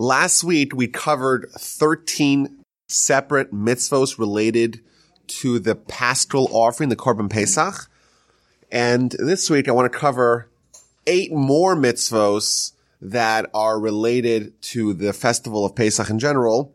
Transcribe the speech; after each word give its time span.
Last 0.00 0.42
week 0.44 0.74
we 0.74 0.88
covered 0.88 1.50
13 1.58 2.64
separate 2.88 3.52
mitzvos 3.52 4.18
related 4.18 4.80
to 5.26 5.58
the 5.58 5.74
paschal 5.74 6.48
offering, 6.52 6.88
the 6.88 6.96
Korban 6.96 7.28
Pesach. 7.28 7.86
And 8.72 9.14
this 9.18 9.50
week 9.50 9.68
I 9.68 9.72
want 9.72 9.92
to 9.92 9.98
cover 9.98 10.48
eight 11.06 11.34
more 11.34 11.76
mitzvos 11.76 12.72
that 13.02 13.50
are 13.52 13.78
related 13.78 14.58
to 14.62 14.94
the 14.94 15.12
festival 15.12 15.66
of 15.66 15.74
Pesach 15.74 16.08
in 16.08 16.18
general. 16.18 16.74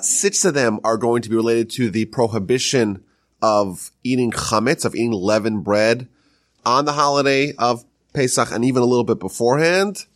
Six 0.00 0.44
of 0.44 0.54
them 0.54 0.80
are 0.82 0.96
going 0.96 1.22
to 1.22 1.30
be 1.30 1.36
related 1.36 1.70
to 1.70 1.90
the 1.90 2.06
prohibition 2.06 3.04
of 3.40 3.92
eating 4.02 4.32
chametz, 4.32 4.84
of 4.84 4.96
eating 4.96 5.12
leavened 5.12 5.62
bread 5.62 6.08
on 6.66 6.86
the 6.86 6.94
holiday 6.94 7.52
of 7.56 7.84
Pesach 8.14 8.50
and 8.50 8.64
even 8.64 8.82
a 8.82 8.86
little 8.86 9.04
bit 9.04 9.20
beforehand. 9.20 10.06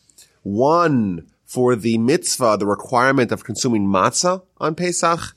One 0.43 1.29
for 1.53 1.77
the 1.77 1.99
mitzvah, 1.99 2.57
the 2.59 2.67
requirement 2.67 3.31
of 3.31 3.45
consuming 3.45 3.87
matzah 3.87 4.43
on 4.57 4.75
Pesach. 4.75 5.37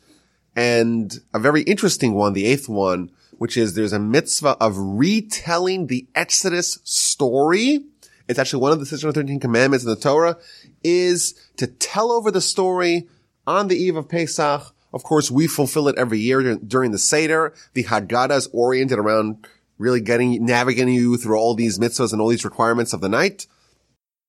And 0.56 1.14
a 1.34 1.40
very 1.40 1.64
interesting 1.64 2.14
one, 2.14 2.32
the 2.32 2.46
eighth 2.46 2.70
one, 2.70 3.12
which 3.34 3.58
is 3.58 3.74
there's 3.74 3.92
a 3.92 4.00
mitzvah 4.00 4.56
of 4.62 4.78
retelling 4.78 5.88
the 5.88 6.08
Exodus 6.16 6.80
story. 6.86 7.82
It's 8.30 8.40
actually 8.40 8.62
one 8.62 8.72
of 8.72 8.80
the 8.80 8.86
613 8.86 9.42
commandments 9.42 9.84
in 9.84 9.90
the 9.90 9.98
Torah 9.98 10.38
is 10.86 11.34
to 11.58 11.68
tell 11.68 12.14
over 12.14 12.32
the 12.32 12.40
story 12.40 13.10
on 13.46 13.68
the 13.68 13.76
eve 13.76 13.98
of 13.98 14.08
Pesach. 14.08 14.74
Of 14.94 15.04
course, 15.04 15.30
we 15.30 15.48
fulfill 15.48 15.90
it 15.90 15.98
every 15.98 16.20
year 16.20 16.56
during 16.56 16.92
the 16.92 16.98
Seder. 16.98 17.54
The 17.74 17.84
Haggadah 17.84 18.38
is 18.38 18.48
oriented 18.54 19.00
around 19.00 19.46
really 19.78 20.00
getting, 20.00 20.46
navigating 20.46 20.94
you 20.94 21.18
through 21.18 21.38
all 21.38 21.56
these 21.56 21.78
mitzvahs 21.78 22.14
and 22.14 22.22
all 22.22 22.30
these 22.30 22.46
requirements 22.46 22.94
of 22.94 23.02
the 23.02 23.10
night. 23.10 23.48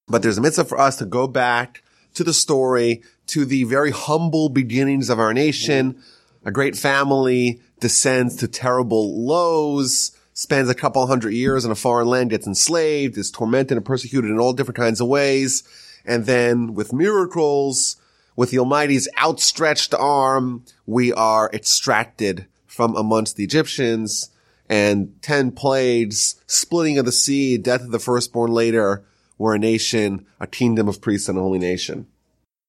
But 0.09 0.23
there's 0.23 0.38
a 0.38 0.41
mitzvah 0.41 0.65
for 0.65 0.78
us 0.78 0.96
to 0.96 1.05
go 1.05 1.27
back 1.27 1.83
to 2.15 2.23
the 2.23 2.33
story, 2.33 3.02
to 3.28 3.45
the 3.45 3.65
very 3.65 3.91
humble 3.91 4.48
beginnings 4.48 5.10
of 5.10 5.19
our 5.19 5.34
nation. 5.34 6.01
A 6.45 6.52
great 6.52 6.76
family 6.76 7.60
descends 7.80 8.37
to 8.37 8.46
terrible 8.46 9.26
lows, 9.26 10.13
spends 10.32 10.68
a 10.71 10.74
couple 10.74 11.04
hundred 11.07 11.32
years 11.32 11.65
in 11.65 11.73
a 11.73 11.74
foreign 11.74 12.07
land, 12.07 12.30
gets 12.30 12.46
enslaved, 12.46 13.18
is 13.18 13.32
tormented 13.32 13.76
and 13.76 13.85
persecuted 13.85 14.30
in 14.30 14.38
all 14.38 14.52
different 14.52 14.76
kinds 14.76 15.01
of 15.01 15.09
ways. 15.09 15.65
And 16.04 16.24
then 16.24 16.74
with 16.74 16.93
miracles, 16.93 17.96
with 18.37 18.51
the 18.52 18.60
Almighty's 18.60 19.09
outstretched 19.20 19.93
arm, 19.93 20.65
we 20.87 21.13
are 21.13 21.51
extracted 21.52 22.46
from 22.66 22.95
amongst 22.95 23.35
the 23.35 23.45
Egyptians 23.45 24.30
and 24.68 25.20
10 25.23 25.51
plagues, 25.52 26.41
splitting 26.46 26.96
of 26.96 27.07
the 27.07 27.13
sea, 27.13 27.59
death 27.59 27.80
of 27.80 27.91
the 27.91 27.98
firstborn 27.98 28.52
later, 28.52 29.04
we're 29.38 29.54
a 29.54 29.59
nation, 29.59 30.26
a 30.40 30.46
kingdom 30.46 30.88
of 30.88 31.01
priests 31.01 31.29
and 31.29 31.38
a 31.38 31.42
holy 31.42 31.59
nation. 31.59 32.06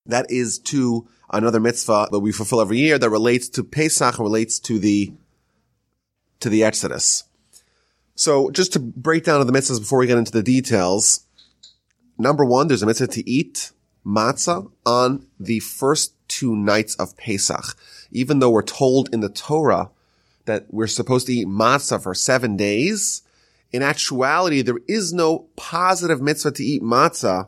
That 0.06 0.30
is 0.30 0.60
to 0.60 1.08
another 1.32 1.60
mitzvah 1.60 2.08
that 2.12 2.20
we 2.20 2.32
fulfill 2.32 2.62
every 2.62 2.78
year 2.78 2.98
that 2.98 3.10
relates 3.10 3.50
to 3.50 3.64
Pesach, 3.64 4.18
and 4.18 4.24
relates 4.24 4.60
to 4.60 4.80
the, 4.80 5.14
to 6.40 6.50
the 6.50 6.64
Exodus. 6.64 7.26
So 8.16 8.50
just 8.50 8.74
to 8.74 8.80
break 8.80 9.26
down 9.26 9.46
the 9.46 9.54
mitzvahs 9.54 9.80
before 9.80 10.00
we 10.00 10.08
get 10.08 10.18
into 10.18 10.32
the 10.32 10.44
details. 10.44 11.26
Number 12.18 12.44
one, 12.44 12.68
there's 12.68 12.82
a 12.82 12.88
mitzvah 12.88 13.08
to 13.08 13.30
eat 13.30 13.72
matzah 14.06 14.72
on 14.86 15.28
the 15.40 15.60
first 15.60 16.14
two 16.28 16.56
nights 16.56 16.96
of 16.96 17.16
Pesach. 17.18 17.78
Even 18.12 18.40
though 18.40 18.50
we're 18.50 18.64
told 18.64 19.14
in 19.14 19.20
the 19.20 19.30
Torah 19.30 19.92
that 20.46 20.66
we're 20.70 20.88
supposed 20.88 21.28
to 21.28 21.34
eat 21.34 21.48
matzah 21.48 22.02
for 22.02 22.14
seven 22.14 22.56
days, 22.56 23.22
in 23.72 23.82
actuality, 23.82 24.62
there 24.62 24.80
is 24.88 25.14
no 25.14 25.48
positive 25.56 26.22
mitzvah 26.22 26.52
to 26.52 26.64
eat 26.64 26.82
matzah 26.82 27.48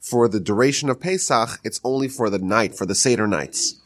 for 0.00 0.28
the 0.28 0.40
duration 0.40 0.88
of 0.88 1.00
Pesach. 1.00 1.60
It's 1.64 1.80
only 1.84 2.08
for 2.08 2.30
the 2.30 2.38
night, 2.38 2.74
for 2.74 2.86
the 2.86 2.94
Seder 2.94 3.26
nights. 3.26 3.80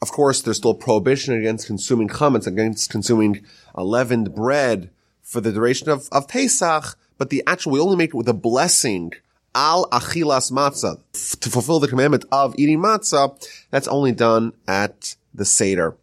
Of 0.00 0.12
course, 0.12 0.40
there's 0.40 0.58
still 0.58 0.74
prohibition 0.74 1.34
against 1.34 1.66
consuming 1.66 2.08
chametz, 2.08 2.46
against 2.46 2.90
consuming 2.90 3.44
leavened 3.74 4.34
bread 4.34 4.90
for 5.22 5.40
the 5.40 5.52
duration 5.52 5.88
of, 5.88 6.08
of 6.12 6.28
Pesach, 6.28 6.96
but 7.18 7.30
the 7.30 7.42
actual, 7.46 7.72
we 7.72 7.80
only 7.80 7.96
make 7.96 8.10
it 8.10 8.16
with 8.16 8.28
a 8.28 8.34
blessing, 8.34 9.12
al 9.54 9.88
achilas 9.90 10.52
matzah, 10.52 11.00
to 11.40 11.50
fulfill 11.50 11.80
the 11.80 11.88
commandment 11.88 12.24
of 12.30 12.54
eating 12.56 12.78
matzah. 12.78 13.36
That's 13.70 13.88
only 13.88 14.12
done 14.12 14.52
at 14.66 15.16
the 15.34 15.44
Seder. 15.44 15.96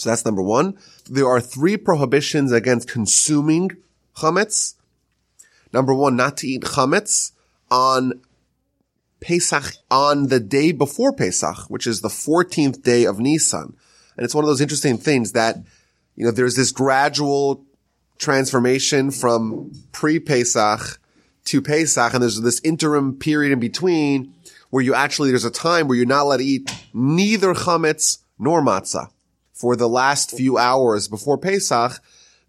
So 0.00 0.08
that's 0.08 0.24
number 0.24 0.40
one. 0.40 0.78
There 1.10 1.28
are 1.28 1.42
three 1.42 1.76
prohibitions 1.76 2.52
against 2.52 2.88
consuming 2.88 3.72
chametz. 4.16 4.76
Number 5.74 5.94
one, 5.94 6.16
not 6.16 6.38
to 6.38 6.48
eat 6.48 6.62
chametz 6.62 7.32
on 7.70 8.22
Pesach, 9.20 9.74
on 9.90 10.28
the 10.28 10.40
day 10.40 10.72
before 10.72 11.12
Pesach, 11.12 11.68
which 11.68 11.86
is 11.86 12.00
the 12.00 12.08
14th 12.08 12.82
day 12.82 13.04
of 13.04 13.20
Nisan. 13.20 13.76
And 14.16 14.24
it's 14.24 14.34
one 14.34 14.42
of 14.42 14.48
those 14.48 14.62
interesting 14.62 14.96
things 14.96 15.32
that, 15.32 15.56
you 16.16 16.24
know, 16.24 16.30
there's 16.30 16.56
this 16.56 16.72
gradual 16.72 17.62
transformation 18.16 19.10
from 19.10 19.70
pre-Pesach 19.92 20.98
to 21.44 21.60
Pesach, 21.60 22.14
and 22.14 22.22
there's 22.22 22.40
this 22.40 22.60
interim 22.64 23.18
period 23.18 23.52
in 23.52 23.60
between 23.60 24.32
where 24.70 24.82
you 24.82 24.94
actually, 24.94 25.28
there's 25.28 25.44
a 25.44 25.50
time 25.50 25.88
where 25.88 25.96
you're 25.98 26.06
not 26.06 26.22
allowed 26.22 26.38
to 26.38 26.44
eat 26.44 26.70
neither 26.94 27.52
chametz 27.52 28.18
nor 28.38 28.62
matzah 28.62 29.10
for 29.60 29.76
the 29.76 29.88
last 29.88 30.30
few 30.30 30.56
hours 30.56 31.06
before 31.06 31.36
Pesach, 31.36 32.00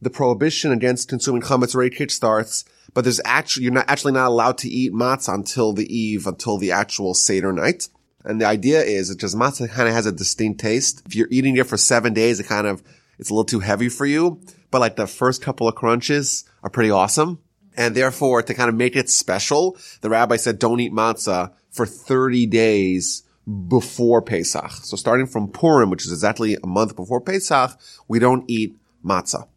the 0.01 0.09
prohibition 0.09 0.71
against 0.71 1.09
consuming 1.09 1.41
chametz 1.41 1.75
already 1.75 1.93
kickstarts, 1.93 2.63
but 2.93 3.03
there's 3.03 3.19
actually, 3.25 3.65
you're 3.65 3.73
not 3.73 3.89
actually 3.89 4.13
not 4.13 4.27
allowed 4.27 4.57
to 4.59 4.69
eat 4.69 4.93
matzah 4.93 5.33
until 5.33 5.73
the 5.73 5.93
eve, 5.93 6.25
until 6.25 6.57
the 6.57 6.71
actual 6.71 7.13
Seder 7.13 7.51
night. 7.51 7.89
And 8.23 8.39
the 8.39 8.45
idea 8.45 8.81
is 8.81 9.09
that 9.09 9.19
just 9.19 9.35
matzah 9.35 9.69
kind 9.69 9.89
of 9.89 9.93
has 9.93 10.05
a 10.05 10.11
distinct 10.13 10.61
taste. 10.61 11.03
If 11.05 11.13
you're 11.13 11.27
eating 11.29 11.57
it 11.57 11.67
for 11.67 11.75
seven 11.75 12.13
days, 12.13 12.39
it 12.39 12.45
kind 12.45 12.65
of, 12.65 12.81
it's 13.19 13.29
a 13.29 13.33
little 13.33 13.43
too 13.43 13.59
heavy 13.59 13.89
for 13.89 14.05
you. 14.05 14.39
But 14.69 14.79
like 14.79 14.95
the 14.95 15.05
first 15.05 15.41
couple 15.41 15.67
of 15.67 15.75
crunches 15.75 16.45
are 16.63 16.69
pretty 16.69 16.91
awesome. 16.91 17.39
And 17.75 17.93
therefore, 17.93 18.41
to 18.41 18.53
kind 18.53 18.69
of 18.69 18.75
make 18.75 18.95
it 18.95 19.09
special, 19.09 19.77
the 19.99 20.09
rabbi 20.09 20.37
said, 20.37 20.59
don't 20.59 20.79
eat 20.79 20.93
matzah 20.93 21.51
for 21.71 21.85
30 21.85 22.45
days 22.45 23.23
before 23.67 24.21
Pesach. 24.21 24.71
So 24.83 24.95
starting 24.97 25.27
from 25.27 25.47
Purim, 25.47 25.89
which 25.89 26.05
is 26.05 26.11
exactly 26.11 26.57
a 26.63 26.67
month 26.67 26.95
before 26.95 27.21
Pesach, 27.21 27.77
we 28.07 28.19
don't 28.19 28.43
eat 28.49 28.77
matzah. 29.03 29.47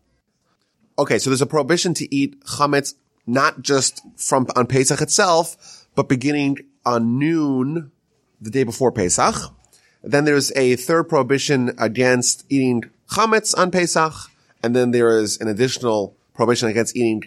Okay, 0.99 1.19
so 1.19 1.31
there's 1.31 1.43
a 1.43 1.47
prohibition 1.47 1.95
to 1.95 2.15
eat 2.15 2.41
chametz 2.45 2.95
not 3.27 3.63
just 3.63 4.03
from 4.17 4.47
on 4.55 4.67
Pesach 4.67 5.01
itself, 5.01 5.87
but 5.95 6.09
beginning 6.09 6.59
on 6.85 7.19
noon 7.19 7.91
the 8.41 8.51
day 8.51 8.65
before 8.65 8.93
Pesach. 8.93 9.35
Then 10.03 10.25
there's 10.25 10.53
a 10.53 10.77
third 10.77 11.05
prohibition 11.09 11.73
against 11.79 12.45
eating 12.51 12.85
chametz 13.11 13.57
on 13.57 13.71
Pesach, 13.71 14.13
and 14.63 14.77
then 14.77 14.91
there 14.91 15.19
is 15.19 15.41
an 15.41 15.49
additional 15.49 16.17
prohibition 16.35 16.69
against 16.69 16.97
eating 16.97 17.23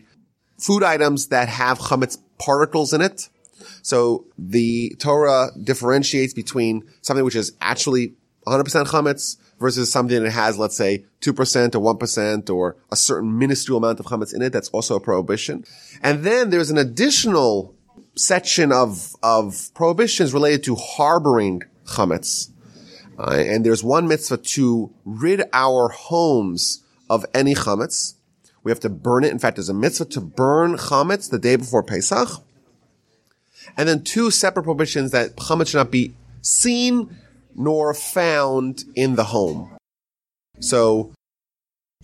food 0.58 0.84
items 0.84 1.28
that 1.28 1.50
have 1.50 1.80
chametz 1.80 2.18
particles 2.38 2.94
in 2.94 3.02
it. 3.02 3.30
So 3.88 4.26
the 4.38 4.94
Torah 5.00 5.48
differentiates 5.64 6.34
between 6.34 6.84
something 7.00 7.24
which 7.24 7.38
is 7.38 7.54
actually 7.62 8.16
100% 8.46 8.86
chametz 8.88 9.38
versus 9.62 9.90
something 9.90 10.24
that 10.24 10.30
has, 10.30 10.60
let's 10.60 10.76
say, 10.76 11.06
2% 11.22 11.74
or 11.74 11.96
1% 11.96 12.50
or 12.50 12.76
a 12.92 12.98
certain 12.98 13.40
minuscule 13.40 13.78
amount 13.78 14.02
of 14.02 14.08
chametz 14.08 14.36
in 14.36 14.42
it. 14.42 14.52
That's 14.52 14.68
also 14.72 14.98
a 14.98 15.00
prohibition. 15.00 15.64
And 16.04 16.26
then 16.26 16.50
there's 16.50 16.70
an 16.70 16.78
additional 16.78 17.74
section 18.14 18.74
of, 18.74 19.16
of 19.24 19.70
prohibitions 19.74 20.34
related 20.34 20.66
to 20.66 20.76
harboring 20.76 21.64
chametz. 21.86 22.50
Uh, 23.18 23.38
and 23.38 23.66
there's 23.66 23.86
one 23.86 24.06
mitzvah 24.06 24.36
to 24.36 24.94
rid 25.06 25.44
our 25.54 25.88
homes 25.88 26.84
of 27.10 27.26
any 27.34 27.56
chametz. 27.56 28.16
We 28.64 28.72
have 28.72 28.82
to 28.82 28.90
burn 28.90 29.24
it. 29.24 29.32
In 29.32 29.40
fact, 29.40 29.56
there's 29.56 29.70
a 29.70 29.74
mitzvah 29.74 30.08
to 30.08 30.20
burn 30.20 30.76
chametz 30.76 31.30
the 31.30 31.40
day 31.40 31.56
before 31.56 31.84
Pesach. 31.84 32.44
And 33.76 33.88
then 33.88 34.04
two 34.04 34.32
separate 34.32 34.64
prohibitions 34.64 35.12
that 35.12 35.36
chametz 35.36 35.70
should 35.70 35.78
not 35.78 35.92
be 35.92 36.16
seen 36.42 37.18
nor 37.56 37.94
found 37.94 38.86
in 38.96 39.16
the 39.16 39.26
home. 39.26 39.76
So 40.60 41.14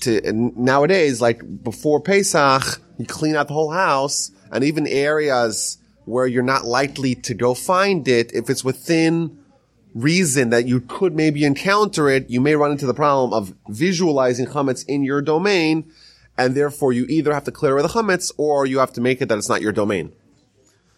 to 0.01 0.21
nowadays, 0.33 1.21
like 1.21 1.63
before 1.63 2.01
Pesach, 2.01 2.81
you 2.97 3.05
clean 3.05 3.35
out 3.35 3.47
the 3.47 3.53
whole 3.53 3.71
house 3.71 4.31
and 4.51 4.63
even 4.63 4.87
areas 4.87 5.77
where 6.05 6.27
you're 6.27 6.43
not 6.43 6.65
likely 6.65 7.15
to 7.15 7.33
go 7.33 7.53
find 7.53 8.07
it. 8.07 8.33
If 8.33 8.49
it's 8.49 8.63
within 8.63 9.39
reason 9.93 10.49
that 10.49 10.67
you 10.67 10.81
could 10.81 11.15
maybe 11.15 11.45
encounter 11.45 12.09
it, 12.09 12.29
you 12.29 12.41
may 12.41 12.55
run 12.55 12.71
into 12.71 12.85
the 12.85 12.93
problem 12.93 13.33
of 13.33 13.53
visualizing 13.69 14.47
chametz 14.47 14.83
in 14.87 15.03
your 15.03 15.21
domain. 15.21 15.91
And 16.37 16.55
therefore 16.55 16.93
you 16.93 17.05
either 17.09 17.33
have 17.33 17.43
to 17.43 17.51
clear 17.51 17.73
away 17.73 17.83
the 17.83 17.87
chametz 17.89 18.31
or 18.37 18.65
you 18.65 18.79
have 18.79 18.93
to 18.93 19.01
make 19.01 19.21
it 19.21 19.29
that 19.29 19.37
it's 19.37 19.49
not 19.49 19.61
your 19.61 19.71
domain. 19.71 20.11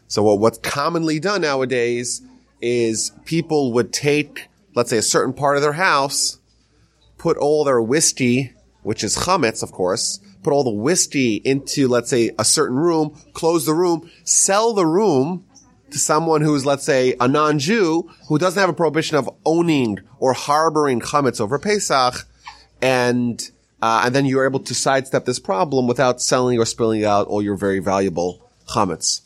So 0.08 0.24
what 0.24 0.40
what's 0.40 0.58
commonly 0.60 1.20
done 1.20 1.42
nowadays 1.42 2.22
is 2.62 3.12
people 3.26 3.74
would 3.74 3.92
take, 3.92 4.48
let's 4.76 4.90
say, 4.90 4.98
a 4.98 5.02
certain 5.02 5.34
part 5.34 5.56
of 5.56 5.62
their 5.62 5.74
house, 5.74 6.40
put 7.18 7.38
all 7.38 7.64
their 7.64 7.82
whiskey, 7.82 8.54
which 8.84 9.04
is 9.04 9.18
chametz, 9.18 9.64
of 9.64 9.72
course, 9.72 10.20
put 10.44 10.54
all 10.54 10.64
the 10.64 10.70
whiskey 10.70 11.36
into, 11.44 11.88
let's 11.88 12.10
say, 12.10 12.32
a 12.38 12.46
certain 12.46 12.78
room, 12.78 13.20
close 13.34 13.66
the 13.66 13.74
room, 13.74 14.10
sell 14.24 14.74
the 14.74 14.86
room 14.86 15.44
to 15.90 16.00
someone 16.00 16.42
who's, 16.42 16.66
let's 16.66 16.84
say, 16.84 17.16
a 17.20 17.28
non-Jew 17.28 18.10
who 18.28 18.38
doesn't 18.38 18.60
have 18.60 18.70
a 18.70 18.74
prohibition 18.74 19.18
of 19.18 19.30
owning 19.46 20.00
or 20.20 20.34
harboring 20.34 21.02
chametz 21.02 21.42
over 21.42 21.58
Pesach, 21.58 22.28
and 22.82 23.50
uh, 23.82 24.04
and 24.06 24.16
then 24.16 24.26
you're 24.26 24.46
able 24.46 24.60
to 24.60 24.74
sidestep 24.74 25.26
this 25.26 25.40
problem 25.40 25.88
without 25.88 26.22
selling 26.22 26.58
or 26.60 26.66
spilling 26.66 27.06
out 27.06 27.28
all 27.28 27.42
your 27.42 27.56
very 27.56 27.80
valuable 27.80 28.50
chametz. 28.68 29.22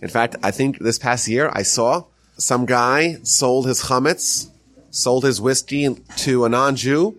In 0.00 0.08
fact, 0.08 0.36
I 0.42 0.50
think 0.50 0.78
this 0.78 0.98
past 0.98 1.28
year 1.28 1.50
I 1.52 1.62
saw 1.62 2.04
some 2.38 2.66
guy 2.66 3.16
sold 3.22 3.66
his 3.66 3.84
chametz, 3.84 4.50
sold 4.90 5.24
his 5.24 5.40
whiskey 5.40 5.94
to 6.16 6.44
a 6.44 6.48
non-Jew, 6.48 7.16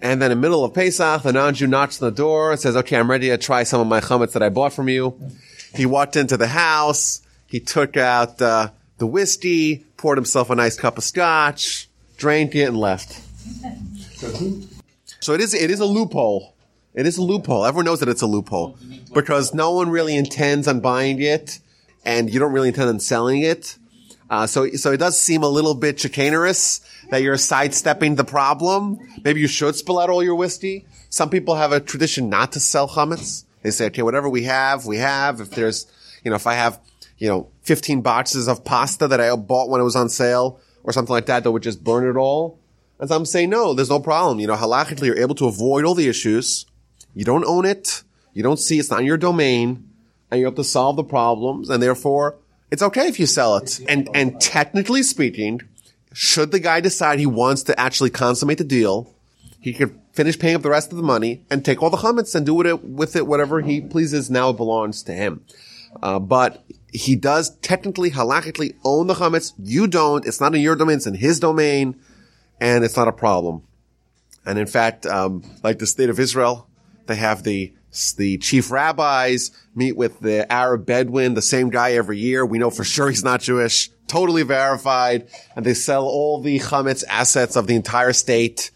and 0.00 0.22
then 0.22 0.30
in 0.30 0.38
the 0.38 0.42
middle 0.42 0.64
of 0.64 0.74
Pesach, 0.74 1.22
the 1.22 1.32
non-Jew 1.32 1.66
knocks 1.66 2.00
on 2.00 2.08
the 2.08 2.14
door 2.14 2.52
and 2.52 2.60
says, 2.60 2.76
okay, 2.76 2.96
I'm 2.96 3.10
ready 3.10 3.28
to 3.28 3.38
try 3.38 3.64
some 3.64 3.80
of 3.80 3.86
my 3.86 4.00
chametz 4.00 4.32
that 4.32 4.42
I 4.42 4.48
bought 4.48 4.72
from 4.72 4.88
you. 4.88 5.20
He 5.74 5.86
walked 5.86 6.16
into 6.16 6.36
the 6.36 6.46
house, 6.46 7.20
he 7.46 7.60
took 7.60 7.96
out 7.96 8.40
uh, 8.40 8.70
the 8.98 9.06
whiskey, 9.06 9.84
poured 9.96 10.18
himself 10.18 10.50
a 10.50 10.54
nice 10.54 10.76
cup 10.76 10.98
of 10.98 11.04
scotch, 11.04 11.88
drank 12.16 12.54
it, 12.54 12.64
and 12.64 12.76
left. 12.76 13.20
So 15.20 15.34
it 15.34 15.40
is 15.40 15.54
it 15.54 15.70
is 15.70 15.80
a 15.80 15.86
loophole. 15.86 16.54
It 16.94 17.06
is 17.06 17.18
a 17.18 17.22
loophole. 17.22 17.64
Everyone 17.64 17.84
knows 17.84 18.00
that 18.00 18.08
it's 18.08 18.22
a 18.22 18.26
loophole 18.26 18.78
because 19.12 19.54
no 19.54 19.72
one 19.72 19.90
really 19.90 20.16
intends 20.16 20.66
on 20.66 20.80
buying 20.80 21.20
it, 21.20 21.58
and 22.08 22.32
you 22.32 22.40
don't 22.40 22.52
really 22.52 22.68
intend 22.68 22.88
on 22.88 22.98
selling 23.00 23.42
it. 23.42 23.76
Uh, 24.30 24.46
so 24.46 24.66
so 24.70 24.92
it 24.92 24.96
does 24.96 25.20
seem 25.20 25.42
a 25.42 25.48
little 25.48 25.74
bit 25.74 25.96
chicanerous 25.96 26.80
that 27.10 27.20
you're 27.22 27.36
sidestepping 27.36 28.14
the 28.14 28.24
problem. 28.24 28.98
Maybe 29.22 29.40
you 29.40 29.46
should 29.46 29.76
spill 29.76 29.98
out 29.98 30.08
all 30.08 30.22
your 30.22 30.34
whiskey. 30.34 30.86
Some 31.10 31.28
people 31.28 31.56
have 31.56 31.70
a 31.70 31.80
tradition 31.80 32.30
not 32.30 32.52
to 32.52 32.60
sell 32.60 32.88
chametz. 32.88 33.44
They 33.62 33.70
say, 33.70 33.86
okay, 33.86 34.02
whatever 34.02 34.28
we 34.28 34.44
have, 34.44 34.86
we 34.86 34.96
have. 34.98 35.40
If 35.40 35.50
there's, 35.50 35.86
you 36.24 36.30
know, 36.30 36.36
if 36.36 36.46
I 36.46 36.54
have, 36.54 36.80
you 37.18 37.28
know, 37.28 37.48
15 37.62 38.00
boxes 38.00 38.48
of 38.48 38.64
pasta 38.64 39.06
that 39.08 39.20
I 39.20 39.34
bought 39.36 39.68
when 39.68 39.80
it 39.80 39.84
was 39.84 39.96
on 39.96 40.08
sale 40.08 40.60
or 40.84 40.92
something 40.94 41.12
like 41.12 41.26
that, 41.26 41.44
that 41.44 41.52
would 41.52 41.62
just 41.62 41.84
burn 41.84 42.08
it 42.08 42.18
all. 42.18 42.58
And 42.98 43.08
some 43.08 43.26
say, 43.26 43.46
no, 43.46 43.74
there's 43.74 43.90
no 43.90 44.00
problem. 44.00 44.40
You 44.40 44.46
know, 44.46 44.56
halachically, 44.56 45.06
you're 45.06 45.18
able 45.18 45.34
to 45.36 45.46
avoid 45.46 45.84
all 45.84 45.94
the 45.94 46.08
issues. 46.08 46.64
You 47.14 47.24
don't 47.24 47.44
own 47.44 47.66
it. 47.66 48.02
You 48.32 48.42
don't 48.42 48.58
see 48.58 48.78
it's 48.78 48.90
not 48.90 49.04
your 49.04 49.18
domain 49.18 49.87
and 50.30 50.40
you 50.40 50.46
have 50.46 50.54
to 50.56 50.64
solve 50.64 50.96
the 50.96 51.04
problems. 51.04 51.70
And 51.70 51.82
therefore, 51.82 52.36
it's 52.70 52.82
okay 52.82 53.08
if 53.08 53.18
you 53.18 53.26
sell 53.26 53.56
it. 53.56 53.80
And, 53.88 54.08
and 54.14 54.40
technically 54.40 55.02
speaking, 55.02 55.62
should 56.12 56.50
the 56.50 56.60
guy 56.60 56.80
decide 56.80 57.18
he 57.18 57.26
wants 57.26 57.62
to 57.64 57.78
actually 57.78 58.10
consummate 58.10 58.58
the 58.58 58.64
deal, 58.64 59.14
he 59.60 59.72
could 59.72 59.98
finish 60.12 60.38
paying 60.38 60.56
up 60.56 60.62
the 60.62 60.70
rest 60.70 60.90
of 60.90 60.96
the 60.96 61.02
money 61.02 61.44
and 61.50 61.64
take 61.64 61.82
all 61.82 61.90
the 61.90 61.96
chametz 61.98 62.34
and 62.34 62.44
do 62.44 62.54
with 62.54 62.66
it, 62.66 62.84
with 62.84 63.16
it 63.16 63.26
whatever 63.26 63.60
he 63.60 63.80
pleases. 63.80 64.30
Now 64.30 64.50
it 64.50 64.56
belongs 64.56 65.02
to 65.04 65.12
him. 65.12 65.44
Uh, 66.02 66.18
but 66.18 66.64
he 66.92 67.16
does 67.16 67.56
technically, 67.58 68.10
halachically 68.10 68.74
own 68.84 69.06
the 69.06 69.14
chametz. 69.14 69.52
You 69.58 69.86
don't. 69.86 70.26
It's 70.26 70.40
not 70.40 70.54
in 70.54 70.60
your 70.60 70.76
domain. 70.76 70.96
It's 70.96 71.06
in 71.06 71.14
his 71.14 71.40
domain 71.40 71.96
and 72.60 72.84
it's 72.84 72.96
not 72.96 73.08
a 73.08 73.12
problem. 73.12 73.62
And 74.44 74.58
in 74.58 74.66
fact, 74.66 75.06
um, 75.06 75.42
like 75.62 75.78
the 75.78 75.86
state 75.86 76.10
of 76.10 76.18
Israel, 76.18 76.68
they 77.06 77.16
have 77.16 77.42
the 77.42 77.72
the 78.16 78.38
chief 78.38 78.70
rabbis 78.70 79.50
meet 79.74 79.96
with 79.96 80.20
the 80.20 80.50
Arab 80.52 80.86
Bedouin, 80.86 81.34
the 81.34 81.42
same 81.42 81.70
guy 81.70 81.92
every 81.92 82.18
year. 82.18 82.44
We 82.44 82.58
know 82.58 82.70
for 82.70 82.84
sure 82.84 83.08
he's 83.08 83.24
not 83.24 83.40
Jewish, 83.40 83.90
totally 84.06 84.42
verified, 84.42 85.28
and 85.56 85.64
they 85.64 85.74
sell 85.74 86.04
all 86.04 86.40
the 86.40 86.58
chametz 86.58 87.04
assets 87.08 87.56
of 87.56 87.66
the 87.66 87.74
entire 87.74 88.12
state. 88.12 88.70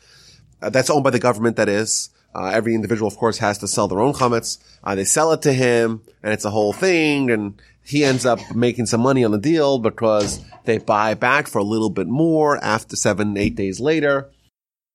Uh, 0.61 0.71
that's 0.71 0.91
owned 0.91 1.05
by 1.05 1.11
the 1.11 1.19
government, 1.19 1.57
that 1.57 1.69
is. 1.69 2.11
Uh, 2.35 2.47
every 2.47 2.75
individual, 2.75 3.09
of 3.09 3.17
course, 3.17 3.39
has 3.39 3.59
to 3.59 3.69
sell 3.69 3.89
their 3.89 4.01
own 4.01 4.15
chametz. 4.15 4.59
Uh, 4.83 4.95
they 4.95 5.05
sell 5.05 5.33
it 5.33 5.43
to 5.43 5.53
him, 5.53 6.01
and 6.23 6.33
it's 6.33 6.45
a 6.45 6.51
whole 6.51 6.73
thing, 6.73 7.31
and 7.31 7.61
he 7.85 8.05
ends 8.05 8.25
up 8.25 8.39
making 8.55 8.87
some 8.87 9.01
money 9.01 9.25
on 9.25 9.33
the 9.33 9.39
deal 9.39 9.79
because 9.79 10.43
they 10.65 10.79
buy 10.79 11.15
back 11.15 11.47
for 11.47 11.59
a 11.59 11.65
little 11.65 11.91
bit 11.91 12.07
more 12.07 12.63
after 12.65 12.97
seven, 12.97 13.37
eight 13.37 13.55
days 13.55 13.81
later. 13.81 14.31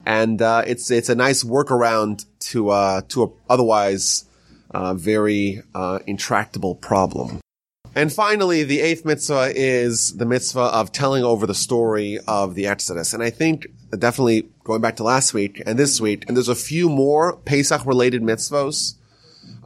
And, 0.07 0.41
uh, 0.41 0.63
it's, 0.65 0.89
it's 0.89 1.09
a 1.09 1.15
nice 1.15 1.43
workaround 1.43 2.25
to, 2.51 2.69
uh, 2.69 3.01
to 3.09 3.23
a 3.23 3.27
otherwise, 3.49 4.25
uh, 4.71 4.93
very, 4.93 5.61
uh, 5.75 5.99
intractable 6.07 6.75
problem. 6.75 7.39
And 7.93 8.13
finally, 8.13 8.63
the 8.63 8.79
eighth 8.79 9.05
mitzvah 9.05 9.51
is 9.55 10.15
the 10.15 10.25
mitzvah 10.25 10.59
of 10.59 10.91
telling 10.91 11.23
over 11.23 11.45
the 11.45 11.55
story 11.55 12.19
of 12.27 12.55
the 12.55 12.67
Exodus. 12.67 13.13
And 13.13 13.23
I 13.23 13.31
think 13.31 13.67
definitely 13.97 14.47
going 14.63 14.81
back 14.81 14.97
to 14.97 15.03
last 15.03 15.33
week 15.33 15.61
and 15.65 15.77
this 15.77 15.99
week, 15.99 16.23
and 16.27 16.37
there's 16.37 16.47
a 16.47 16.55
few 16.55 16.89
more 16.89 17.37
Pesach 17.37 17.85
related 17.85 18.21
mitzvahs 18.21 18.95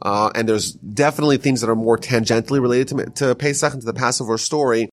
uh, 0.02 0.30
and 0.34 0.48
there's 0.48 0.72
definitely 0.72 1.36
things 1.36 1.60
that 1.60 1.70
are 1.70 1.76
more 1.76 1.96
tangentially 1.96 2.60
related 2.60 2.88
to, 2.88 3.26
to 3.26 3.34
Pesach 3.34 3.72
and 3.72 3.82
to 3.82 3.86
the 3.86 3.94
Passover 3.94 4.36
story. 4.36 4.88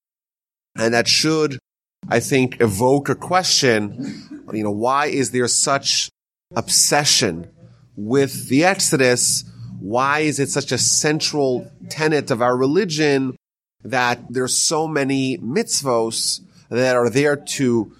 And 0.78 0.94
that 0.94 1.08
should, 1.08 1.60
I 2.08 2.20
think, 2.20 2.62
evoke 2.62 3.10
a 3.10 3.16
question, 3.16 4.39
you 4.54 4.64
know, 4.64 4.72
why 4.72 5.08
is 5.08 5.32
there 5.32 5.48
such 5.48 6.10
obsession 6.56 7.50
with 7.96 8.50
the 8.50 8.64
Exodus? 8.64 9.44
Why 9.80 10.20
is 10.20 10.40
it 10.40 10.50
such 10.50 10.72
a 10.72 10.78
central 10.78 11.72
tenet 11.90 12.32
of 12.32 12.42
our 12.42 12.56
religion 12.56 13.36
that 13.84 14.20
there's 14.30 14.58
so 14.58 14.88
many 14.88 15.38
mitzvos 15.38 16.42
that 16.70 16.96
are 16.96 17.10
there 17.10 17.36
to 17.36 17.94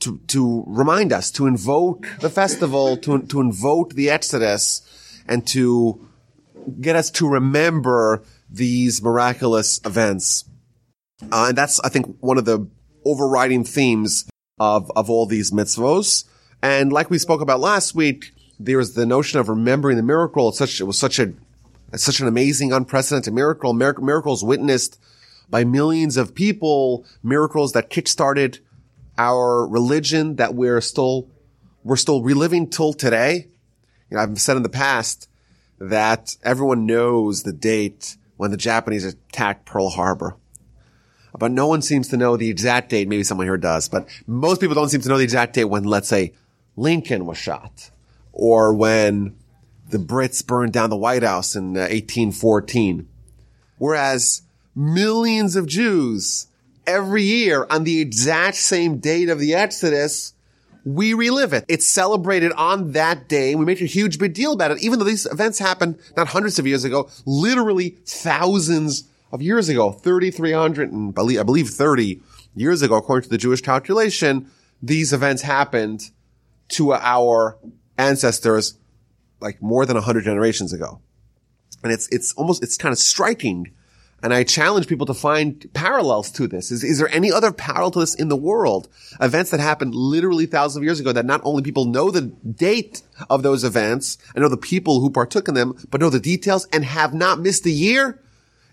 to, 0.00 0.18
to 0.28 0.62
remind 0.66 1.10
us, 1.10 1.30
to 1.32 1.46
invoke 1.46 2.06
the 2.20 2.28
festival, 2.28 2.98
to, 2.98 3.22
to 3.22 3.40
invoke 3.40 3.94
the 3.94 4.10
Exodus, 4.10 4.82
and 5.26 5.46
to 5.48 6.06
get 6.80 6.96
us 6.96 7.10
to 7.12 7.26
remember 7.26 8.22
these 8.50 9.02
miraculous 9.02 9.80
events. 9.84 10.44
Uh, 11.32 11.46
and 11.48 11.56
that's, 11.56 11.80
I 11.80 11.88
think, 11.88 12.18
one 12.20 12.36
of 12.36 12.44
the 12.44 12.68
overriding 13.06 13.64
themes 13.64 14.28
of, 14.58 14.90
of 14.96 15.10
all 15.10 15.26
these 15.26 15.50
mitzvos. 15.50 16.24
And 16.62 16.92
like 16.92 17.10
we 17.10 17.18
spoke 17.18 17.40
about 17.40 17.60
last 17.60 17.94
week, 17.94 18.32
there 18.58 18.80
is 18.80 18.94
the 18.94 19.06
notion 19.06 19.38
of 19.38 19.48
remembering 19.48 19.96
the 19.96 20.02
miracle. 20.02 20.48
It's 20.48 20.58
such, 20.58 20.80
it 20.80 20.84
was 20.84 20.98
such 20.98 21.18
a, 21.18 21.32
such 21.94 22.20
an 22.20 22.26
amazing, 22.26 22.72
unprecedented 22.72 23.34
miracle. 23.34 23.72
Mir- 23.74 24.00
miracles 24.00 24.42
witnessed 24.42 24.98
by 25.50 25.64
millions 25.64 26.16
of 26.16 26.34
people, 26.34 27.04
miracles 27.22 27.72
that 27.72 27.90
kickstarted 27.90 28.60
our 29.18 29.66
religion 29.66 30.36
that 30.36 30.54
we're 30.54 30.80
still, 30.80 31.28
we're 31.84 31.96
still 31.96 32.22
reliving 32.22 32.68
till 32.68 32.92
today. 32.92 33.48
You 34.10 34.16
know, 34.16 34.22
I've 34.22 34.40
said 34.40 34.56
in 34.56 34.62
the 34.62 34.68
past, 34.68 35.28
that 35.78 36.36
everyone 36.42 36.86
knows 36.86 37.42
the 37.42 37.52
date 37.52 38.16
when 38.38 38.50
the 38.50 38.56
Japanese 38.56 39.04
attacked 39.04 39.66
Pearl 39.66 39.90
Harbor. 39.90 40.36
But 41.38 41.52
no 41.52 41.66
one 41.66 41.82
seems 41.82 42.08
to 42.08 42.16
know 42.16 42.36
the 42.36 42.50
exact 42.50 42.90
date. 42.90 43.08
Maybe 43.08 43.24
someone 43.24 43.46
here 43.46 43.56
does, 43.56 43.88
but 43.88 44.08
most 44.26 44.60
people 44.60 44.74
don't 44.74 44.88
seem 44.88 45.00
to 45.02 45.08
know 45.08 45.18
the 45.18 45.24
exact 45.24 45.54
date 45.54 45.64
when, 45.64 45.84
let's 45.84 46.08
say, 46.08 46.32
Lincoln 46.76 47.26
was 47.26 47.38
shot 47.38 47.90
or 48.32 48.74
when 48.74 49.36
the 49.88 49.98
Brits 49.98 50.46
burned 50.46 50.72
down 50.72 50.90
the 50.90 50.96
White 50.96 51.22
House 51.22 51.56
in 51.56 51.76
uh, 51.76 51.80
1814. 51.80 53.08
Whereas 53.78 54.42
millions 54.74 55.56
of 55.56 55.66
Jews 55.66 56.48
every 56.86 57.22
year 57.22 57.66
on 57.70 57.84
the 57.84 58.00
exact 58.00 58.56
same 58.56 58.98
date 58.98 59.28
of 59.28 59.38
the 59.38 59.54
Exodus 59.54 60.34
we 60.86 61.14
relive 61.14 61.52
it. 61.52 61.64
It's 61.66 61.86
celebrated 61.86 62.52
on 62.52 62.92
that 62.92 63.28
day. 63.28 63.56
We 63.56 63.64
make 63.64 63.80
a 63.80 63.86
huge 63.86 64.20
big 64.20 64.34
deal 64.34 64.52
about 64.52 64.70
it, 64.70 64.80
even 64.80 65.00
though 65.00 65.04
these 65.04 65.26
events 65.26 65.58
happened 65.58 65.98
not 66.16 66.28
hundreds 66.28 66.60
of 66.60 66.66
years 66.66 66.84
ago, 66.84 67.10
literally 67.26 67.96
thousands 68.06 69.02
of 69.32 69.42
years 69.42 69.68
ago, 69.68 69.92
3,300 69.92 70.92
and 70.92 71.14
I 71.18 71.42
believe 71.42 71.68
30 71.68 72.20
years 72.54 72.82
ago, 72.82 72.96
according 72.96 73.24
to 73.24 73.28
the 73.30 73.38
Jewish 73.38 73.60
calculation, 73.60 74.50
these 74.82 75.12
events 75.12 75.42
happened 75.42 76.10
to 76.68 76.92
our 76.92 77.58
ancestors 77.98 78.78
like 79.40 79.60
more 79.60 79.86
than 79.86 79.94
100 79.94 80.24
generations 80.24 80.72
ago. 80.72 81.00
And 81.82 81.92
it's, 81.92 82.08
it's 82.08 82.32
almost, 82.34 82.62
it's 82.62 82.76
kind 82.76 82.92
of 82.92 82.98
striking 82.98 83.72
and 84.22 84.32
I 84.32 84.44
challenge 84.44 84.86
people 84.86 85.06
to 85.06 85.14
find 85.14 85.68
parallels 85.74 86.30
to 86.32 86.46
this. 86.46 86.70
Is, 86.70 86.82
is 86.82 86.98
there 86.98 87.14
any 87.14 87.30
other 87.30 87.52
parallel 87.52 87.90
to 87.92 88.00
this 88.00 88.14
in 88.14 88.28
the 88.28 88.36
world? 88.36 88.88
Events 89.20 89.50
that 89.50 89.60
happened 89.60 89.94
literally 89.94 90.46
thousands 90.46 90.78
of 90.78 90.84
years 90.84 91.00
ago 91.00 91.12
that 91.12 91.26
not 91.26 91.42
only 91.44 91.62
people 91.62 91.84
know 91.84 92.10
the 92.10 92.22
date 92.22 93.02
of 93.28 93.42
those 93.42 93.62
events 93.62 94.16
and 94.34 94.42
know 94.42 94.48
the 94.48 94.56
people 94.56 95.00
who 95.00 95.10
partook 95.10 95.48
in 95.48 95.54
them, 95.54 95.76
but 95.90 96.00
know 96.00 96.10
the 96.10 96.18
details 96.18 96.66
and 96.72 96.84
have 96.84 97.12
not 97.12 97.40
missed 97.40 97.66
a 97.66 97.70
year 97.70 98.20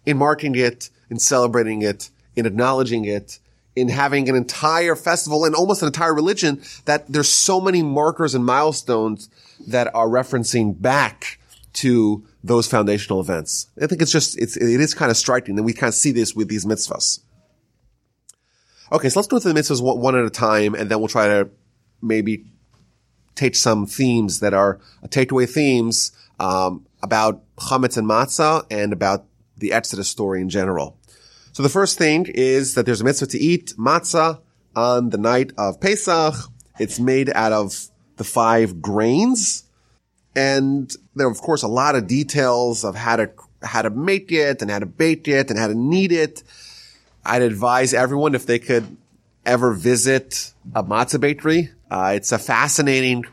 in 0.06 0.18
marking 0.18 0.56
it, 0.56 0.90
in 1.10 1.20
celebrating 1.20 1.82
it, 1.82 2.10
in 2.36 2.46
acknowledging 2.46 3.06
it, 3.06 3.40
in 3.76 3.90
having 3.90 4.30
an 4.30 4.36
entire 4.36 4.96
festival 4.96 5.46
and 5.46 5.56
almost 5.56 5.82
an 5.82 5.88
entire 5.88 6.14
religion 6.14 6.62
that 6.86 7.12
there's 7.12 7.30
so 7.30 7.60
many 7.60 7.82
markers 7.82 8.36
and 8.36 8.46
milestones 8.46 9.30
that 9.68 9.94
are 9.96 10.08
referencing 10.08 10.80
back 10.80 11.40
to 11.74 12.24
those 12.44 12.68
foundational 12.68 13.20
events. 13.20 13.68
I 13.82 13.88
think 13.88 14.02
it's 14.02 14.12
just, 14.12 14.38
it's, 14.38 14.56
it 14.58 14.80
is 14.80 14.94
kind 14.94 15.10
of 15.10 15.18
striking 15.18 15.56
that 15.56 15.64
we 15.64 15.74
kind 15.74 15.90
of 15.90 15.96
see 15.96 16.12
this 16.12 16.36
with 16.36 16.50
these 16.50 16.66
mitzvahs. 16.66 17.22
Okay, 18.92 19.10
so 19.10 19.20
let's 19.20 19.28
go 19.28 19.40
through 19.40 19.54
the 19.54 19.60
mitzvahs 19.60 19.82
one, 19.82 20.16
at 20.16 20.24
a 20.24 20.30
time 20.30 20.76
and 20.76 20.90
then 20.90 21.00
we'll 21.00 21.08
try 21.08 21.28
to 21.28 21.50
maybe 22.02 22.46
take 23.34 23.56
some 23.56 23.88
themes 23.88 24.40
that 24.42 24.54
are 24.54 24.80
uh, 25.04 25.08
takeaway 25.08 25.50
themes, 25.50 26.12
um, 26.40 26.86
about 27.02 27.42
chametz 27.56 27.98
and 27.98 28.08
matzah 28.08 28.66
and 28.70 28.94
about 28.94 29.26
the 29.64 29.74
Exodus 29.74 30.10
story 30.10 30.42
in 30.42 30.50
general. 30.50 30.98
So 31.54 31.64
the 31.64 31.70
first 31.70 31.98
thing 31.98 32.28
is 32.28 32.76
that 32.76 32.86
there's 32.86 33.02
a 33.02 33.04
mitzvah 33.04 33.28
to 33.28 33.40
eat 33.40 33.74
matzah 33.78 34.42
on 34.76 35.10
the 35.10 35.18
night 35.18 35.54
of 35.58 35.80
Pesach. 35.80 36.36
It's 36.80 37.00
made 37.00 37.32
out 37.34 37.54
of 37.54 37.88
the 38.18 38.24
five 38.24 38.82
grains. 38.82 39.64
And 40.36 40.94
there 41.16 41.28
are, 41.28 41.32
of 41.32 41.40
course, 41.42 41.64
a 41.64 41.68
lot 41.68 41.96
of 41.96 42.08
details 42.08 42.84
of 42.84 42.96
how 42.96 43.16
to, 43.18 43.32
how 43.62 43.84
to 43.84 43.90
make 43.90 44.32
it 44.32 44.62
and 44.62 44.70
how 44.70 44.80
to 44.80 44.86
bake 44.86 45.28
it 45.28 45.50
and 45.50 45.58
how 45.58 45.68
to 45.68 45.76
knead 45.76 46.12
it. 46.12 46.44
I'd 47.24 47.44
advise 47.44 47.94
everyone 47.94 48.36
if 48.36 48.46
they 48.46 48.60
could 48.60 48.98
ever 49.46 49.74
visit 49.74 50.54
a 50.76 50.84
matzah 50.84 51.22
bakery. 51.22 51.70
Uh, 51.90 52.14
it's 52.16 52.32
a 52.32 52.40
fascinating 52.40 53.26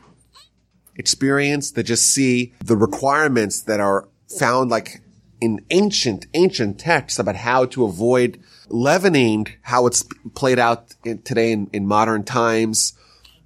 experience 0.95 1.71
to 1.71 1.83
just 1.83 2.05
see 2.13 2.53
the 2.63 2.77
requirements 2.77 3.61
that 3.61 3.79
are 3.79 4.07
found 4.39 4.69
like 4.69 5.00
in 5.41 5.65
ancient, 5.71 6.27
ancient 6.35 6.79
texts 6.79 7.19
about 7.19 7.35
how 7.35 7.65
to 7.65 7.83
avoid 7.83 8.39
leavening, 8.69 9.47
how 9.63 9.87
it's 9.87 10.05
played 10.35 10.59
out 10.59 10.93
in, 11.03 11.21
today 11.23 11.51
in, 11.51 11.67
in 11.73 11.87
modern 11.87 12.23
times 12.23 12.93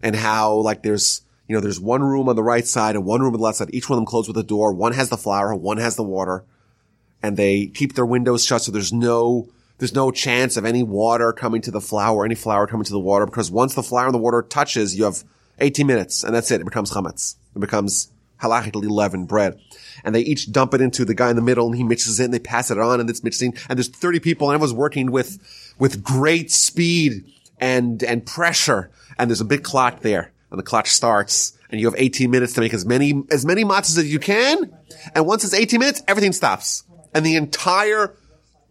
and 0.03 0.15
how 0.15 0.53
like 0.55 0.83
there's, 0.83 1.21
you 1.47 1.55
know, 1.55 1.61
there's 1.61 1.79
one 1.79 2.03
room 2.03 2.27
on 2.27 2.35
the 2.35 2.43
right 2.43 2.67
side 2.67 2.95
and 2.95 3.05
one 3.05 3.21
room 3.21 3.33
on 3.33 3.39
the 3.39 3.43
left 3.43 3.57
side. 3.57 3.69
Each 3.73 3.89
one 3.89 3.95
of 3.95 4.01
them 4.01 4.05
closed 4.05 4.27
with 4.27 4.37
a 4.37 4.43
door. 4.43 4.73
One 4.73 4.91
has 4.91 5.07
the 5.09 5.17
flour, 5.17 5.55
one 5.55 5.77
has 5.77 5.95
the 5.95 6.03
water 6.03 6.43
and 7.23 7.37
they 7.37 7.67
keep 7.67 7.95
their 7.95 8.05
windows 8.05 8.43
shut. 8.43 8.61
So 8.63 8.73
there's 8.73 8.91
no, 8.91 9.47
there's 9.77 9.95
no 9.95 10.11
chance 10.11 10.57
of 10.57 10.65
any 10.65 10.83
water 10.83 11.31
coming 11.31 11.61
to 11.61 11.71
the 11.71 11.81
flour, 11.81 12.25
any 12.25 12.35
flour 12.35 12.67
coming 12.67 12.85
to 12.85 12.93
the 12.93 12.99
water 12.99 13.25
because 13.25 13.49
once 13.49 13.73
the 13.73 13.81
flour 13.81 14.07
and 14.07 14.13
the 14.13 14.19
water 14.19 14.41
touches, 14.41 14.97
you 14.97 15.05
have 15.05 15.23
18 15.59 15.87
minutes 15.87 16.25
and 16.25 16.35
that's 16.35 16.51
it. 16.51 16.59
It 16.59 16.65
becomes 16.65 16.91
chametz. 16.91 17.37
It 17.55 17.59
becomes 17.59 18.11
halachically 18.41 18.89
leavened 18.89 19.27
bread. 19.27 19.59
And 20.03 20.13
they 20.13 20.21
each 20.21 20.51
dump 20.51 20.73
it 20.73 20.81
into 20.81 21.05
the 21.05 21.13
guy 21.13 21.29
in 21.29 21.35
the 21.35 21.41
middle 21.41 21.67
and 21.67 21.75
he 21.75 21.83
mixes 21.83 22.19
it 22.19 22.25
and 22.25 22.33
they 22.33 22.39
pass 22.39 22.71
it 22.71 22.79
on 22.79 22.99
and 22.99 23.09
it's 23.09 23.23
mixing. 23.23 23.55
And 23.69 23.77
there's 23.77 23.89
30 23.89 24.19
people 24.19 24.49
and 24.49 24.55
everyone's 24.55 24.73
working 24.73 25.11
with, 25.11 25.39
with 25.79 26.03
great 26.03 26.51
speed 26.51 27.25
and, 27.59 28.03
and 28.03 28.25
pressure. 28.25 28.91
And 29.17 29.29
there's 29.29 29.41
a 29.41 29.45
big 29.45 29.63
clock 29.63 30.01
there 30.01 30.31
and 30.51 30.59
the 30.59 30.63
clock 30.63 30.87
starts 30.87 31.57
and 31.69 31.79
you 31.79 31.87
have 31.87 31.95
18 31.97 32.29
minutes 32.29 32.53
to 32.53 32.61
make 32.61 32.73
as 32.73 32.85
many, 32.85 33.23
as 33.31 33.45
many 33.45 33.63
matzahs 33.63 33.97
as 33.97 34.11
you 34.11 34.19
can. 34.19 34.71
And 35.13 35.25
once 35.25 35.43
it's 35.43 35.53
18 35.53 35.79
minutes, 35.79 36.03
everything 36.07 36.31
stops. 36.31 36.83
And 37.13 37.25
the 37.25 37.35
entire 37.35 38.15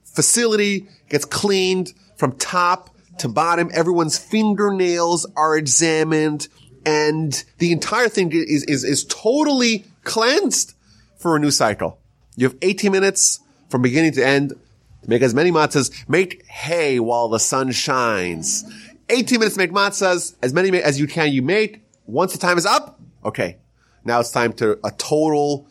facility 0.04 0.88
gets 1.08 1.24
cleaned 1.24 1.92
from 2.16 2.32
top 2.36 2.94
to 3.18 3.28
bottom. 3.28 3.70
Everyone's 3.72 4.18
fingernails 4.18 5.26
are 5.36 5.56
examined 5.56 6.48
and 6.86 7.44
the 7.58 7.72
entire 7.72 8.08
thing 8.08 8.32
is, 8.32 8.64
is, 8.64 8.84
is 8.84 9.04
totally 9.04 9.84
cleansed 10.04 10.74
for 11.16 11.36
a 11.36 11.40
new 11.40 11.50
cycle. 11.50 11.98
You 12.36 12.48
have 12.48 12.56
18 12.62 12.92
minutes 12.92 13.40
from 13.68 13.82
beginning 13.82 14.12
to 14.12 14.26
end 14.26 14.50
to 14.50 15.10
make 15.10 15.22
as 15.22 15.34
many 15.34 15.50
matzahs. 15.50 16.08
Make 16.08 16.46
hay 16.46 17.00
while 17.00 17.28
the 17.28 17.38
sun 17.38 17.72
shines. 17.72 18.64
18 19.08 19.38
minutes 19.38 19.56
to 19.56 19.60
make 19.60 19.72
matzahs, 19.72 20.34
as 20.42 20.52
many 20.52 20.76
as 20.80 20.98
you 20.98 21.06
can 21.06 21.32
you 21.32 21.42
make. 21.42 21.82
Once 22.06 22.32
the 22.32 22.38
time 22.38 22.58
is 22.58 22.66
up, 22.66 23.00
okay. 23.24 23.56
Now 24.04 24.20
it's 24.20 24.30
time 24.30 24.52
to 24.54 24.78
a 24.84 24.90
total 24.90 25.66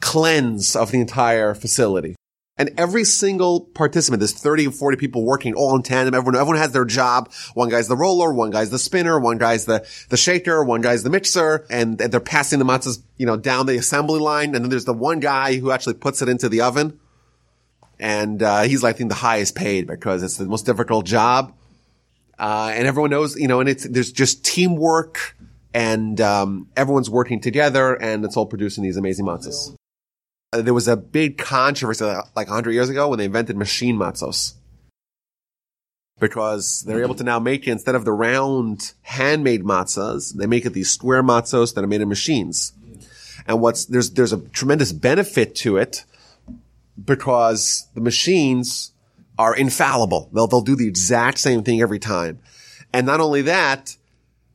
cleanse 0.00 0.76
of 0.76 0.92
the 0.92 1.00
entire 1.00 1.54
facility. 1.54 2.16
And 2.60 2.74
every 2.76 3.04
single 3.04 3.62
participant, 3.62 4.20
there's 4.20 4.34
30 4.34 4.66
or 4.66 4.70
40 4.70 4.98
people 4.98 5.24
working 5.24 5.54
all 5.54 5.74
in 5.74 5.82
tandem. 5.82 6.12
Everyone, 6.12 6.36
everyone 6.38 6.58
has 6.58 6.72
their 6.72 6.84
job. 6.84 7.32
One 7.54 7.70
guy's 7.70 7.88
the 7.88 7.96
roller, 7.96 8.34
one 8.34 8.50
guy's 8.50 8.68
the 8.68 8.78
spinner, 8.78 9.18
one 9.18 9.38
guy's 9.38 9.64
the, 9.64 9.88
the 10.10 10.18
shaker, 10.18 10.62
one 10.62 10.82
guy's 10.82 11.02
the 11.02 11.08
mixer, 11.08 11.64
and 11.70 11.96
they're 11.96 12.20
passing 12.20 12.58
the 12.58 12.66
matzahs, 12.66 13.02
you 13.16 13.24
know, 13.24 13.38
down 13.38 13.64
the 13.64 13.78
assembly 13.78 14.20
line. 14.20 14.54
And 14.54 14.62
then 14.62 14.68
there's 14.68 14.84
the 14.84 14.92
one 14.92 15.20
guy 15.20 15.56
who 15.56 15.70
actually 15.70 15.94
puts 15.94 16.20
it 16.20 16.28
into 16.28 16.50
the 16.50 16.60
oven. 16.60 17.00
And, 17.98 18.42
uh, 18.42 18.64
he's, 18.64 18.84
I 18.84 18.92
think, 18.92 19.08
the 19.08 19.16
highest 19.16 19.54
paid 19.54 19.86
because 19.86 20.22
it's 20.22 20.36
the 20.36 20.44
most 20.44 20.66
difficult 20.66 21.06
job. 21.06 21.56
Uh, 22.38 22.72
and 22.74 22.86
everyone 22.86 23.08
knows, 23.08 23.36
you 23.36 23.48
know, 23.48 23.60
and 23.60 23.70
it's, 23.70 23.88
there's 23.88 24.12
just 24.12 24.44
teamwork 24.44 25.34
and, 25.72 26.20
um, 26.20 26.68
everyone's 26.76 27.08
working 27.08 27.40
together 27.40 27.94
and 27.94 28.22
it's 28.22 28.36
all 28.36 28.44
producing 28.44 28.84
these 28.84 28.98
amazing 28.98 29.24
matzahs. 29.24 29.74
Uh, 30.52 30.62
there 30.62 30.74
was 30.74 30.88
a 30.88 30.96
big 30.96 31.38
controversy 31.38 32.04
like 32.04 32.48
100 32.48 32.72
years 32.72 32.88
ago 32.88 33.08
when 33.08 33.18
they 33.18 33.24
invented 33.24 33.56
machine 33.56 33.96
matzos. 33.96 34.54
Because 36.18 36.82
they're 36.82 37.02
able 37.02 37.14
to 37.14 37.24
now 37.24 37.38
make 37.38 37.66
it, 37.66 37.70
instead 37.70 37.94
of 37.94 38.04
the 38.04 38.12
round 38.12 38.92
handmade 39.02 39.62
matzahs, 39.62 40.34
they 40.34 40.46
make 40.46 40.66
it 40.66 40.70
these 40.70 40.90
square 40.90 41.22
matzos 41.22 41.74
that 41.74 41.84
are 41.84 41.86
made 41.86 42.00
in 42.00 42.08
machines. 42.08 42.72
And 43.46 43.60
what's, 43.60 43.86
there's, 43.86 44.10
there's 44.10 44.32
a 44.32 44.40
tremendous 44.48 44.92
benefit 44.92 45.54
to 45.56 45.76
it 45.78 46.04
because 47.02 47.86
the 47.94 48.02
machines 48.02 48.92
are 49.38 49.56
infallible. 49.56 50.28
They'll, 50.34 50.46
they'll 50.46 50.60
do 50.60 50.76
the 50.76 50.88
exact 50.88 51.38
same 51.38 51.62
thing 51.62 51.80
every 51.80 51.98
time. 51.98 52.40
And 52.92 53.06
not 53.06 53.20
only 53.20 53.42
that, 53.42 53.96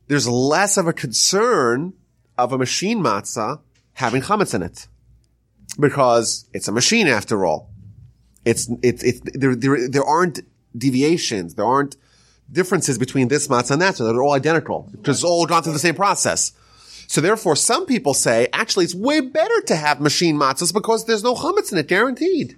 there's 0.08 0.28
less 0.28 0.78
of 0.78 0.88
a 0.88 0.94
concern 0.94 1.94
of 2.38 2.52
a 2.52 2.58
machine 2.58 3.00
matzah 3.00 3.62
having 3.94 4.22
chametz 4.22 4.54
in 4.54 4.62
it 4.62 4.88
because 5.80 6.48
it's 6.54 6.68
a 6.68 6.72
machine 6.72 7.08
after 7.08 7.46
all. 7.46 7.72
It's, 8.46 8.70
it's, 8.84 9.04
it's, 9.04 9.22
there, 9.34 9.56
there, 9.56 9.90
there 9.90 10.04
aren't 10.04 10.42
deviations. 10.78 11.56
There 11.56 11.66
aren't 11.66 11.96
differences 12.52 12.98
between 12.98 13.28
this 13.28 13.48
matzah 13.48 13.72
and 13.72 13.82
that. 13.82 13.96
So 13.96 14.06
they're 14.06 14.22
all 14.22 14.34
identical 14.34 14.88
because 14.92 15.18
it's 15.18 15.24
all 15.24 15.46
gone 15.46 15.64
through 15.64 15.74
the 15.74 15.80
same 15.80 15.96
process. 15.96 16.54
So 17.08 17.22
therefore, 17.22 17.56
some 17.56 17.86
people 17.86 18.14
say, 18.14 18.48
actually, 18.54 18.86
it's 18.86 18.96
way 18.96 19.22
better 19.22 19.62
to 19.62 19.76
have 19.76 20.02
machine 20.02 20.38
matzahs 20.38 20.74
because 20.74 21.06
there's 21.06 21.24
no 21.24 21.36
chametz 21.36 21.72
in 21.72 21.78
it, 21.78 21.88
guaranteed. 21.88 22.58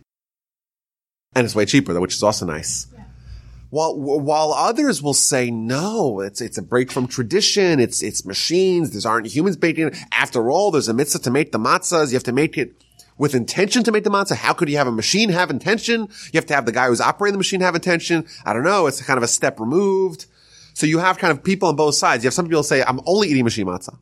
And 1.36 1.46
it's 1.46 1.56
way 1.56 1.66
cheaper, 1.66 2.00
which 2.00 2.16
is 2.16 2.24
also 2.24 2.46
nice. 2.46 2.88
While, 3.70 4.00
while 4.00 4.54
others 4.54 5.02
will 5.02 5.14
say, 5.14 5.52
no, 5.52 6.22
it's, 6.22 6.40
it's 6.40 6.58
a 6.58 6.62
break 6.62 6.90
from 6.90 7.08
tradition. 7.08 7.82
It's, 7.82 8.02
it's 8.02 8.26
machines. 8.26 8.92
There 8.92 9.12
aren't 9.12 9.28
humans 9.28 9.58
baking 9.58 9.88
it. 9.88 9.98
After 10.14 10.50
all, 10.50 10.72
there's 10.72 10.88
a 10.88 10.94
mitzvah 10.94 11.20
to 11.20 11.32
make 11.32 11.52
the 11.52 11.60
matzahs. 11.60 12.08
You 12.08 12.14
have 12.14 12.24
to 12.24 12.32
make 12.32 12.58
it 12.58 12.82
with 13.18 13.36
intention 13.36 13.84
to 13.84 13.92
make 13.92 14.04
the 14.04 14.10
matzah. 14.10 14.36
How 14.36 14.54
could 14.54 14.70
you 14.70 14.78
have 14.78 14.88
a 14.88 14.92
machine 14.92 15.30
have 15.30 15.50
intention? 15.50 16.02
You 16.02 16.38
have 16.38 16.46
to 16.48 16.56
have 16.56 16.66
the 16.66 16.72
guy 16.72 16.88
who's 16.88 17.02
operating 17.02 17.34
the 17.34 17.40
machine 17.40 17.62
have 17.62 17.76
intention. 17.76 18.26
I 18.46 18.54
don't 18.54 18.64
know. 18.64 18.88
It's 18.88 19.02
kind 19.02 19.18
of 19.18 19.24
a 19.24 19.28
step 19.28 19.60
removed. 19.60 20.26
So 20.74 20.86
you 20.86 21.00
have 21.00 21.18
kind 21.18 21.32
of 21.32 21.44
people 21.44 21.70
on 21.70 21.76
both 21.76 21.96
sides. 21.96 22.24
You 22.24 22.28
have 22.28 22.34
some 22.34 22.46
people 22.46 22.64
say, 22.64 22.84
I'm 22.84 23.02
only 23.06 23.30
eating 23.30 23.44
machine 23.44 23.66
matzah. 23.66 23.98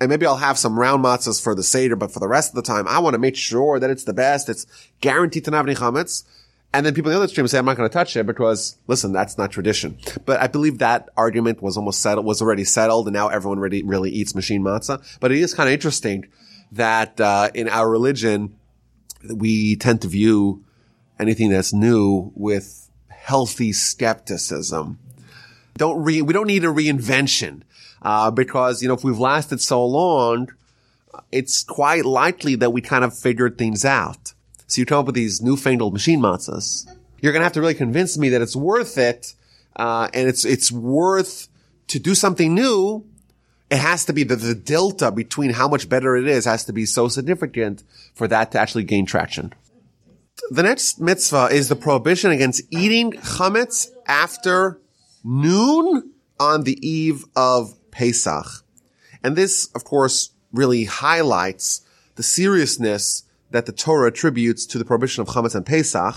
And 0.00 0.08
maybe 0.08 0.24
I'll 0.24 0.36
have 0.36 0.58
some 0.58 0.78
round 0.78 1.04
matzahs 1.04 1.42
for 1.42 1.54
the 1.54 1.62
Seder, 1.62 1.94
but 1.94 2.10
for 2.10 2.20
the 2.20 2.28
rest 2.28 2.50
of 2.50 2.54
the 2.56 2.62
time, 2.62 2.88
I 2.88 2.98
want 2.98 3.14
to 3.14 3.18
make 3.18 3.36
sure 3.36 3.78
that 3.78 3.90
it's 3.90 4.04
the 4.04 4.14
best. 4.14 4.48
It's 4.48 4.66
guaranteed 5.00 5.44
to 5.44 5.50
not 5.50 5.58
have 5.58 5.66
any 5.66 5.76
chametz. 5.76 6.24
And 6.72 6.86
then 6.86 6.94
people 6.94 7.10
in 7.10 7.16
the 7.16 7.22
other 7.22 7.28
stream 7.28 7.46
say, 7.48 7.58
I'm 7.58 7.64
not 7.64 7.76
going 7.76 7.88
to 7.88 7.92
touch 7.92 8.16
it 8.16 8.26
because, 8.26 8.76
listen, 8.86 9.12
that's 9.12 9.36
not 9.36 9.50
tradition. 9.50 9.98
But 10.24 10.40
I 10.40 10.46
believe 10.46 10.78
that 10.78 11.08
argument 11.16 11.60
was 11.62 11.76
almost 11.76 12.00
settled, 12.00 12.24
was 12.24 12.40
already 12.40 12.64
settled, 12.64 13.08
and 13.08 13.14
now 13.14 13.28
everyone 13.28 13.58
really, 13.58 13.82
really 13.82 14.10
eats 14.10 14.34
machine 14.34 14.62
matzah. 14.62 15.04
But 15.20 15.32
it 15.32 15.38
is 15.38 15.52
kind 15.52 15.68
of 15.68 15.72
interesting 15.72 16.26
that 16.72 17.20
uh, 17.20 17.50
in 17.54 17.68
our 17.68 17.88
religion 17.88 18.56
we 19.28 19.76
tend 19.76 20.02
to 20.02 20.08
view 20.08 20.64
anything 21.18 21.50
that's 21.50 21.72
new 21.72 22.32
with 22.34 22.88
healthy 23.08 23.72
skepticism. 23.72 24.98
Don't 25.76 26.02
re- 26.02 26.22
we 26.22 26.32
don't 26.32 26.46
need 26.46 26.64
a 26.64 26.68
reinvention 26.68 27.62
uh, 28.02 28.30
because 28.30 28.82
you 28.82 28.88
know 28.88 28.94
if 28.94 29.04
we've 29.04 29.18
lasted 29.18 29.60
so 29.60 29.84
long, 29.84 30.48
it's 31.30 31.62
quite 31.62 32.04
likely 32.04 32.54
that 32.56 32.70
we 32.70 32.80
kind 32.80 33.04
of 33.04 33.16
figured 33.16 33.58
things 33.58 33.84
out. 33.84 34.32
So 34.66 34.80
you 34.80 34.86
come 34.86 35.00
up 35.00 35.06
with 35.06 35.14
these 35.14 35.40
newfangled 35.40 35.92
machine 35.92 36.20
matzahs. 36.20 36.88
You're 37.20 37.32
to 37.32 37.40
have 37.40 37.52
to 37.52 37.60
really 37.60 37.74
convince 37.74 38.16
me 38.16 38.30
that 38.30 38.40
it's 38.40 38.56
worth 38.56 38.96
it, 38.96 39.34
uh, 39.76 40.08
and 40.14 40.28
it's 40.28 40.44
it's 40.44 40.72
worth 40.72 41.48
to 41.88 41.98
do 41.98 42.14
something 42.14 42.54
new 42.54 43.04
it 43.70 43.78
has 43.78 44.04
to 44.06 44.12
be 44.12 44.24
the, 44.24 44.36
the 44.36 44.54
delta 44.54 45.12
between 45.12 45.50
how 45.50 45.68
much 45.68 45.88
better 45.88 46.16
it 46.16 46.26
is 46.26 46.44
has 46.44 46.64
to 46.64 46.72
be 46.72 46.84
so 46.84 47.06
significant 47.08 47.84
for 48.14 48.26
that 48.26 48.50
to 48.52 48.58
actually 48.58 48.84
gain 48.84 49.06
traction. 49.06 49.52
The 50.50 50.64
next 50.64 51.00
mitzvah 51.00 51.48
is 51.52 51.68
the 51.68 51.76
prohibition 51.76 52.32
against 52.32 52.62
eating 52.70 53.12
chametz 53.12 53.88
after 54.06 54.80
noon 55.22 56.10
on 56.40 56.64
the 56.64 56.78
eve 56.86 57.24
of 57.36 57.76
Pesach. 57.92 58.46
And 59.22 59.36
this, 59.36 59.68
of 59.74 59.84
course, 59.84 60.30
really 60.52 60.84
highlights 60.84 61.82
the 62.16 62.22
seriousness 62.22 63.24
that 63.50 63.66
the 63.66 63.72
Torah 63.72 64.08
attributes 64.08 64.66
to 64.66 64.78
the 64.78 64.84
prohibition 64.84 65.22
of 65.22 65.28
chametz 65.28 65.54
and 65.54 65.66
Pesach. 65.66 66.16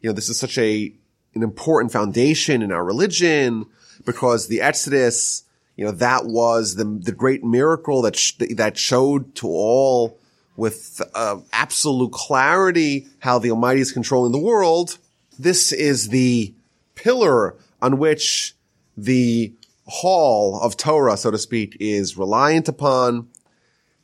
You 0.00 0.10
know, 0.10 0.14
this 0.14 0.28
is 0.30 0.38
such 0.38 0.56
a, 0.56 0.94
an 1.34 1.42
important 1.42 1.92
foundation 1.92 2.62
in 2.62 2.72
our 2.72 2.84
religion 2.84 3.66
because 4.06 4.48
the 4.48 4.62
Exodus 4.62 5.43
you 5.76 5.84
know, 5.84 5.92
that 5.92 6.26
was 6.26 6.76
the, 6.76 6.84
the 6.84 7.12
great 7.12 7.42
miracle 7.42 8.02
that, 8.02 8.16
sh- 8.16 8.32
that 8.56 8.78
showed 8.78 9.34
to 9.36 9.46
all 9.46 10.18
with 10.56 11.02
uh, 11.14 11.38
absolute 11.52 12.12
clarity 12.12 13.08
how 13.20 13.38
the 13.38 13.50
Almighty 13.50 13.80
is 13.80 13.92
controlling 13.92 14.32
the 14.32 14.38
world. 14.38 14.98
This 15.38 15.72
is 15.72 16.08
the 16.08 16.54
pillar 16.94 17.56
on 17.82 17.98
which 17.98 18.54
the 18.96 19.52
hall 19.86 20.60
of 20.60 20.76
Torah, 20.76 21.16
so 21.16 21.30
to 21.30 21.38
speak, 21.38 21.76
is 21.80 22.16
reliant 22.16 22.68
upon. 22.68 23.28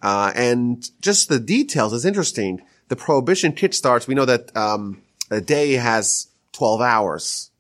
Uh, 0.02 0.32
and 0.34 0.90
just 1.00 1.28
the 1.28 1.38
details 1.38 1.92
is 1.92 2.04
interesting. 2.04 2.62
The 2.88 2.96
prohibition 2.96 3.52
kit 3.52 3.74
starts. 3.74 4.08
We 4.08 4.14
know 4.14 4.24
that 4.24 4.54
um, 4.56 5.02
a 5.30 5.40
day 5.40 5.74
has 5.74 6.28
12 6.52 6.80
hours. 6.80 7.50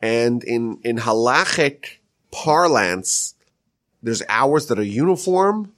And 0.00 0.42
in, 0.44 0.78
in 0.82 0.96
halachic 0.96 1.97
parlance, 2.30 3.34
there's 4.02 4.22
hours 4.28 4.66
that 4.66 4.78
are 4.78 4.84
uniform 4.84 5.72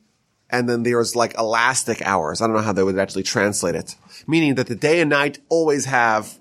and 0.50 0.69
then 0.69 0.83
there's 0.83 1.14
like 1.14 1.38
elastic 1.38 2.02
hours. 2.02 2.40
I 2.40 2.47
don't 2.47 2.57
know 2.57 2.62
how 2.62 2.73
they 2.73 2.83
would 2.83 2.99
actually 2.99 3.23
translate 3.23 3.75
it. 3.75 3.95
Meaning 4.26 4.57
that 4.57 4.66
the 4.66 4.75
day 4.75 5.00
and 5.00 5.11
night 5.11 5.38
always 5.49 5.85
have 5.87 6.38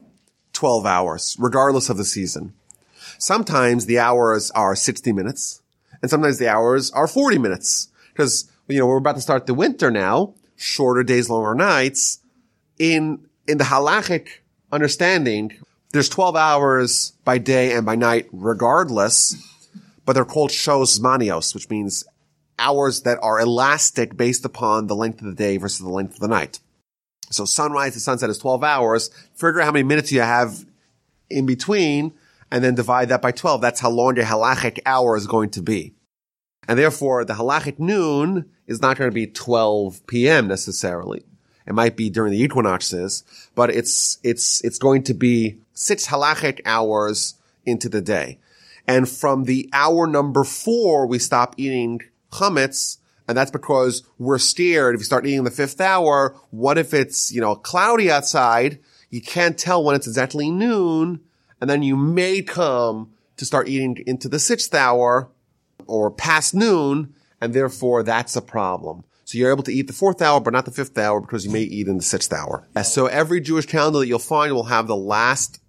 12 0.53 0.85
hours, 0.85 1.37
regardless 1.39 1.89
of 1.89 1.97
the 1.97 2.05
season. 2.05 2.53
Sometimes 3.17 3.85
the 3.85 3.99
hours 3.99 4.51
are 4.51 4.75
60 4.75 5.13
minutes 5.13 5.61
and 6.01 6.09
sometimes 6.09 6.37
the 6.37 6.47
hours 6.47 6.91
are 6.91 7.07
40 7.07 7.37
minutes 7.37 7.89
because, 8.11 8.49
you 8.67 8.79
know, 8.79 8.87
we're 8.87 8.97
about 8.97 9.15
to 9.15 9.21
start 9.21 9.45
the 9.45 9.53
winter 9.53 9.91
now, 9.91 10.33
shorter 10.55 11.03
days, 11.03 11.29
longer 11.29 11.55
nights. 11.55 12.19
In, 12.77 13.27
in 13.47 13.57
the 13.57 13.65
halachic 13.65 14.27
understanding, 14.71 15.57
there's 15.91 16.09
12 16.09 16.35
hours 16.35 17.13
by 17.25 17.37
day 17.37 17.73
and 17.73 17.85
by 17.85 17.95
night 17.95 18.27
regardless, 18.31 19.35
but 20.09 20.13
they're 20.13 20.25
called 20.25 20.49
shos 20.49 20.99
manios, 20.99 21.53
which 21.53 21.69
means 21.69 22.03
hours 22.57 23.03
that 23.03 23.19
are 23.21 23.39
elastic 23.39 24.17
based 24.17 24.43
upon 24.43 24.87
the 24.87 24.95
length 24.95 25.21
of 25.21 25.27
the 25.27 25.35
day 25.35 25.57
versus 25.57 25.81
the 25.81 25.87
length 25.87 26.15
of 26.15 26.19
the 26.19 26.27
night. 26.27 26.59
So 27.29 27.45
sunrise 27.45 27.93
to 27.93 27.99
sunset 27.99 28.31
is 28.31 28.39
12 28.39 28.63
hours. 28.63 29.11
Figure 29.35 29.61
out 29.61 29.65
how 29.65 29.71
many 29.71 29.83
minutes 29.83 30.11
you 30.11 30.21
have 30.21 30.65
in 31.29 31.45
between 31.45 32.15
and 32.49 32.63
then 32.63 32.73
divide 32.73 33.09
that 33.09 33.21
by 33.21 33.31
12. 33.31 33.61
That's 33.61 33.81
how 33.81 33.91
long 33.91 34.15
your 34.15 34.25
halachic 34.25 34.79
hour 34.83 35.15
is 35.15 35.27
going 35.27 35.51
to 35.51 35.61
be. 35.61 35.93
And 36.67 36.79
therefore 36.79 37.23
the 37.23 37.35
halachic 37.35 37.77
noon 37.77 38.49
is 38.65 38.81
not 38.81 38.97
going 38.97 39.11
to 39.11 39.13
be 39.13 39.27
12 39.27 40.07
p.m. 40.07 40.47
necessarily. 40.47 41.21
It 41.67 41.73
might 41.73 41.95
be 41.95 42.09
during 42.09 42.31
the 42.31 42.41
equinoxes, 42.41 43.23
but 43.53 43.69
it's, 43.69 44.17
it's, 44.23 44.65
it's 44.65 44.79
going 44.79 45.03
to 45.03 45.13
be 45.13 45.59
six 45.73 46.07
halachic 46.07 46.61
hours 46.65 47.35
into 47.63 47.89
the 47.89 48.01
day. 48.01 48.39
And 48.89 49.08
from 49.08 49.43
the 49.43 49.69
hour 49.72 50.08
number 50.08 50.43
four, 50.43 51.05
we 51.05 51.19
stop 51.19 51.53
eating 51.58 52.01
chametz. 52.31 52.98
And 53.27 53.38
that's 53.38 53.51
because 53.51 54.01
we're 54.17 54.39
scared. 54.39 54.96
If 54.96 55.01
you 55.01 55.05
start 55.05 55.27
eating 55.27 55.43
the 55.43 55.51
fifth 55.51 55.79
hour, 55.79 56.36
what 56.50 56.79
if 56.79 56.91
it's, 56.91 57.31
you 57.31 57.39
know, 57.39 57.55
cloudy 57.55 58.10
outside? 58.10 58.79
You 59.12 59.22
can't 59.22 59.60
tell 59.60 59.84
when 59.84 59.96
it's 59.96 60.08
exactly 60.08 60.50
noon. 60.50 61.19
And 61.62 61.69
then 61.69 61.84
you 61.84 61.96
may 61.96 62.41
come 62.41 63.12
to 63.38 63.46
start 63.46 63.69
eating 63.69 64.03
into 64.08 64.27
the 64.27 64.39
sixth 64.39 64.74
hour 64.74 65.29
or 65.86 66.10
past 66.10 66.55
noon. 66.55 67.13
And 67.39 67.53
therefore 67.53 68.01
that's 68.01 68.36
a 68.36 68.41
problem. 68.41 69.03
So 69.24 69.38
you're 69.38 69.51
able 69.51 69.62
to 69.65 69.72
eat 69.72 69.86
the 69.86 69.93
fourth 69.93 70.19
hour, 70.19 70.39
but 70.39 70.53
not 70.53 70.65
the 70.65 70.72
fifth 70.72 70.98
hour 70.98 71.22
because 71.22 71.46
you 71.46 71.51
may 71.51 71.62
eat 71.62 71.88
in 71.88 71.98
the 71.98 72.03
sixth 72.03 72.34
hour. 72.34 72.67
So 72.81 73.05
every 73.05 73.39
Jewish 73.39 73.67
calendar 73.67 74.00
that 74.00 74.08
you'll 74.08 74.17
find 74.17 74.51
will 74.51 74.63
have 74.63 74.88
the 74.88 74.96
last 74.96 75.62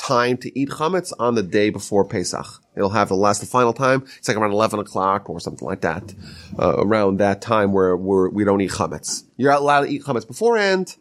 time 0.00 0.36
to 0.38 0.58
eat 0.58 0.70
chametz 0.70 1.12
on 1.18 1.34
the 1.34 1.42
day 1.42 1.70
before 1.70 2.04
Pesach. 2.04 2.46
It'll 2.74 2.90
have 2.90 3.08
the 3.08 3.16
last, 3.16 3.40
the 3.40 3.46
final 3.46 3.72
time. 3.72 4.04
It's 4.18 4.28
like 4.28 4.36
around 4.36 4.52
11 4.52 4.80
o'clock 4.80 5.28
or 5.28 5.38
something 5.40 5.66
like 5.66 5.82
that. 5.82 6.14
Uh, 6.58 6.76
around 6.78 7.18
that 7.18 7.42
time 7.42 7.72
where 7.72 7.96
we're, 7.96 8.28
we 8.30 8.44
don't 8.44 8.60
eat 8.60 8.70
chametz. 8.70 9.24
You're 9.36 9.52
allowed 9.52 9.82
to 9.82 9.88
eat 9.88 10.02
chametz 10.02 10.26
beforehand. 10.26 10.96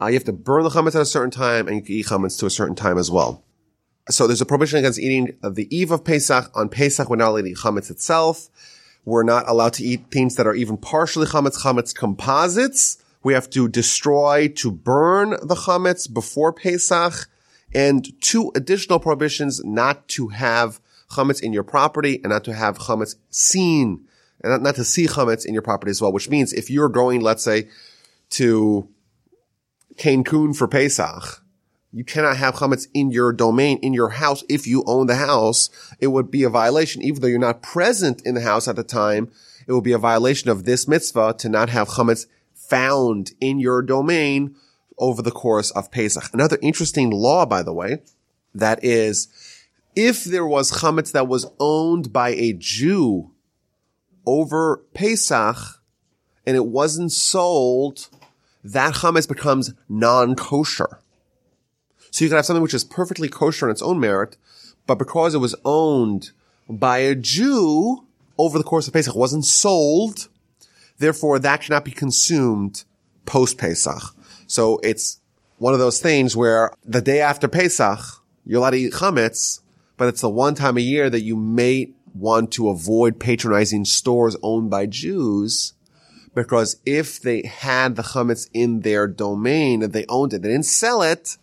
Uh, 0.00 0.06
you 0.06 0.14
have 0.14 0.24
to 0.24 0.32
burn 0.32 0.62
the 0.64 0.70
chametz 0.70 0.94
at 0.94 1.02
a 1.02 1.06
certain 1.06 1.30
time 1.30 1.68
and 1.68 1.76
you 1.76 1.82
can 1.82 1.94
eat 1.94 2.06
chametz 2.06 2.38
to 2.38 2.46
a 2.46 2.50
certain 2.50 2.74
time 2.74 2.98
as 2.98 3.10
well. 3.10 3.44
So 4.10 4.26
there's 4.26 4.40
a 4.40 4.46
prohibition 4.46 4.78
against 4.78 4.98
eating 4.98 5.36
the 5.42 5.68
eve 5.76 5.90
of 5.90 6.04
Pesach. 6.04 6.50
On 6.54 6.68
Pesach, 6.68 7.10
we're 7.10 7.16
not 7.16 7.28
allowed 7.28 7.42
to 7.42 7.50
eat 7.50 7.58
chametz 7.58 7.90
itself. 7.90 8.48
We're 9.04 9.22
not 9.22 9.48
allowed 9.48 9.74
to 9.74 9.84
eat 9.84 10.10
things 10.10 10.36
that 10.36 10.46
are 10.46 10.54
even 10.54 10.76
partially 10.76 11.26
chametz, 11.26 11.62
chametz 11.62 11.94
composites. 11.94 13.02
We 13.22 13.34
have 13.34 13.50
to 13.50 13.68
destroy, 13.68 14.48
to 14.56 14.70
burn 14.70 15.30
the 15.30 15.54
chametz 15.54 16.12
before 16.12 16.52
Pesach. 16.52 17.28
And 17.74 18.08
two 18.20 18.50
additional 18.54 18.98
prohibitions 18.98 19.62
not 19.64 20.08
to 20.08 20.28
have 20.28 20.80
chametz 21.10 21.42
in 21.42 21.52
your 21.52 21.64
property 21.64 22.20
and 22.22 22.30
not 22.30 22.44
to 22.44 22.54
have 22.54 22.78
chametz 22.78 23.16
seen 23.30 24.06
and 24.42 24.52
not, 24.52 24.62
not 24.62 24.74
to 24.76 24.84
see 24.84 25.06
chametz 25.06 25.44
in 25.44 25.52
your 25.52 25.62
property 25.62 25.90
as 25.90 26.00
well, 26.00 26.12
which 26.12 26.28
means 26.28 26.52
if 26.52 26.70
you're 26.70 26.88
going, 26.88 27.20
let's 27.20 27.42
say, 27.42 27.68
to 28.30 28.88
Cancun 29.96 30.56
for 30.56 30.68
Pesach, 30.68 31.42
you 31.92 32.04
cannot 32.04 32.36
have 32.36 32.56
chametz 32.56 32.86
in 32.92 33.10
your 33.10 33.32
domain, 33.32 33.78
in 33.78 33.94
your 33.94 34.10
house. 34.10 34.44
If 34.48 34.66
you 34.66 34.84
own 34.86 35.06
the 35.06 35.16
house, 35.16 35.70
it 35.98 36.08
would 36.08 36.30
be 36.30 36.42
a 36.42 36.50
violation, 36.50 37.02
even 37.02 37.20
though 37.20 37.28
you're 37.28 37.38
not 37.38 37.62
present 37.62 38.22
in 38.24 38.34
the 38.34 38.42
house 38.42 38.68
at 38.68 38.76
the 38.76 38.84
time. 38.84 39.30
It 39.66 39.72
would 39.72 39.84
be 39.84 39.92
a 39.92 39.98
violation 39.98 40.50
of 40.50 40.64
this 40.64 40.86
mitzvah 40.86 41.34
to 41.38 41.48
not 41.48 41.70
have 41.70 41.88
chametz 41.88 42.26
found 42.54 43.32
in 43.40 43.58
your 43.58 43.82
domain 43.82 44.54
over 44.98 45.22
the 45.22 45.30
course 45.30 45.70
of 45.72 45.90
Pesach. 45.90 46.32
Another 46.32 46.58
interesting 46.62 47.10
law, 47.10 47.46
by 47.46 47.62
the 47.62 47.72
way, 47.72 48.02
that 48.54 48.82
is, 48.84 49.28
if 49.94 50.24
there 50.24 50.46
was 50.46 50.72
chametz 50.72 51.12
that 51.12 51.28
was 51.28 51.46
owned 51.58 52.12
by 52.12 52.30
a 52.30 52.52
Jew 52.52 53.30
over 54.26 54.84
Pesach 54.94 55.56
and 56.46 56.56
it 56.56 56.66
wasn't 56.66 57.12
sold, 57.12 58.08
that 58.64 58.94
chametz 58.94 59.28
becomes 59.28 59.74
non-kosher. 59.88 61.00
So 62.10 62.24
you 62.24 62.28
can 62.28 62.36
have 62.36 62.46
something 62.46 62.62
which 62.62 62.74
is 62.74 62.84
perfectly 62.84 63.28
kosher 63.28 63.66
on 63.66 63.70
its 63.70 63.82
own 63.82 64.00
merit, 64.00 64.36
but 64.86 64.98
because 64.98 65.34
it 65.34 65.38
was 65.38 65.54
owned 65.64 66.30
by 66.68 66.98
a 66.98 67.14
Jew 67.14 68.06
over 68.38 68.58
the 68.58 68.64
course 68.64 68.86
of 68.86 68.92
Pesach, 68.92 69.14
wasn't 69.14 69.44
sold, 69.44 70.28
therefore 70.98 71.38
that 71.38 71.62
cannot 71.62 71.84
be 71.84 71.90
consumed 71.90 72.84
post 73.26 73.58
Pesach. 73.58 74.14
So 74.48 74.80
it's 74.82 75.20
one 75.58 75.74
of 75.74 75.78
those 75.78 76.00
things 76.00 76.36
where 76.36 76.72
the 76.84 77.02
day 77.02 77.20
after 77.20 77.46
Pesach, 77.46 78.00
you're 78.44 78.58
allowed 78.58 78.70
to 78.70 78.78
eat 78.78 78.94
chametz, 78.94 79.60
but 79.96 80.08
it's 80.08 80.22
the 80.22 80.30
one 80.30 80.54
time 80.54 80.76
a 80.76 80.80
year 80.80 81.08
that 81.10 81.20
you 81.20 81.36
may 81.36 81.90
want 82.14 82.50
to 82.52 82.70
avoid 82.70 83.20
patronizing 83.20 83.84
stores 83.84 84.36
owned 84.42 84.70
by 84.70 84.86
Jews 84.86 85.74
because 86.34 86.80
if 86.86 87.20
they 87.20 87.42
had 87.42 87.96
the 87.96 88.02
chametz 88.02 88.48
in 88.54 88.80
their 88.80 89.06
domain, 89.06 89.82
if 89.82 89.92
they 89.92 90.06
owned 90.08 90.32
it, 90.32 90.42
they 90.42 90.48
didn't 90.48 90.66
sell 90.66 91.02
it, 91.02 91.36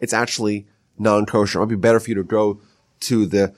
it's 0.00 0.12
actually 0.12 0.66
non-kosher. 0.98 1.58
It 1.58 1.62
might 1.62 1.70
be 1.70 1.76
better 1.76 1.98
for 1.98 2.10
you 2.10 2.16
to 2.16 2.24
go 2.24 2.60
to 3.00 3.26
the 3.26 3.54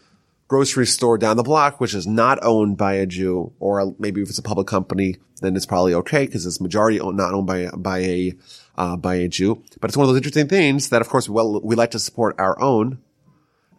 grocery 0.49 0.87
store 0.87 1.19
down 1.19 1.37
the 1.37 1.43
block, 1.43 1.81
which 1.81 1.95
is 1.95 2.07
not 2.07 2.39
owned 2.43 2.77
by 2.77 2.95
a 2.95 3.07
Jew, 3.07 3.53
or 3.59 3.95
maybe 3.99 4.23
if 4.23 4.29
it's 4.29 4.39
a 4.39 4.43
public 4.43 4.67
company, 4.67 5.17
then 5.41 5.57
it's 5.57 5.67
probably 5.67 5.95
okay 5.95 6.27
because 6.27 6.47
it's 6.47 6.61
majority 6.61 7.01
owned, 7.01 7.17
not 7.17 7.35
owned 7.35 7.47
by 7.47 7.69
by 7.77 7.99
a 7.99 8.33
uh, 8.77 8.97
by 8.97 9.17
a 9.17 9.29
Jew. 9.29 9.63
But 9.81 9.91
it's 9.91 9.97
one 9.97 10.05
of 10.05 10.09
those 10.09 10.19
interesting 10.19 10.49
things 10.49 10.91
that, 10.91 11.03
of 11.03 11.09
course, 11.09 11.29
well, 11.29 11.61
we 11.61 11.75
like 11.75 11.91
to 11.93 11.99
support 11.99 12.37
our 12.39 12.61
own, 12.61 12.99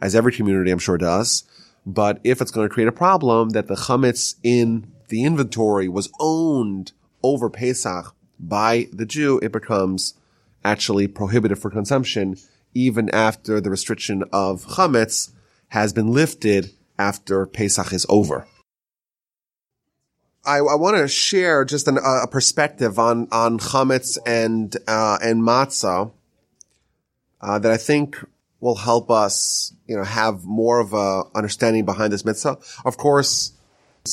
as 0.02 0.16
every 0.16 0.32
community 0.32 0.72
I'm 0.72 0.80
sure 0.80 0.98
does. 0.98 1.44
But 1.86 2.20
if 2.24 2.42
it's 2.42 2.52
going 2.52 2.68
to 2.68 2.74
create 2.74 2.90
a 2.90 2.94
problem 2.94 3.50
that 3.50 3.68
the 3.68 3.76
chametz 3.76 4.36
in 4.44 4.92
the 5.08 5.24
inventory 5.24 5.88
was 5.88 6.12
owned 6.20 6.92
over 7.24 7.50
Pesach 7.50 8.14
by 8.40 8.88
the 8.92 9.06
Jew, 9.06 9.40
it 9.42 9.54
becomes 9.54 10.16
actually 10.66 11.08
prohibited 11.08 11.58
for 11.60 11.72
consumption 11.72 12.36
even 12.74 13.10
after 13.12 13.62
the 13.62 13.70
restriction 13.70 14.24
of 14.34 14.66
chametz 14.66 15.32
has 15.70 15.94
been 15.94 16.12
lifted 16.12 16.72
after 16.98 17.46
Pesach 17.46 17.94
is 17.94 18.06
over. 18.10 18.48
I, 20.46 20.58
I 20.60 20.76
want 20.76 20.96
to 20.98 21.08
share 21.08 21.66
just 21.66 21.88
an, 21.88 21.98
a 21.98 22.28
perspective 22.28 22.98
on 22.98 23.28
on 23.32 23.60
chametz 23.60 24.18
and 24.26 24.76
uh, 24.88 25.18
and 25.22 25.44
matzah 25.44 26.12
uh, 27.42 27.60
that 27.60 27.72
I 27.72 27.78
think 27.78 28.18
will 28.62 28.76
help 28.76 29.12
us, 29.12 29.74
you 29.88 29.96
know, 29.96 30.04
have 30.04 30.46
more 30.46 30.80
of 30.80 30.94
a 30.94 31.24
understanding 31.36 31.86
behind 31.86 32.14
this 32.14 32.24
mitzvah. 32.24 32.58
Of 32.86 32.98
course, 32.98 33.52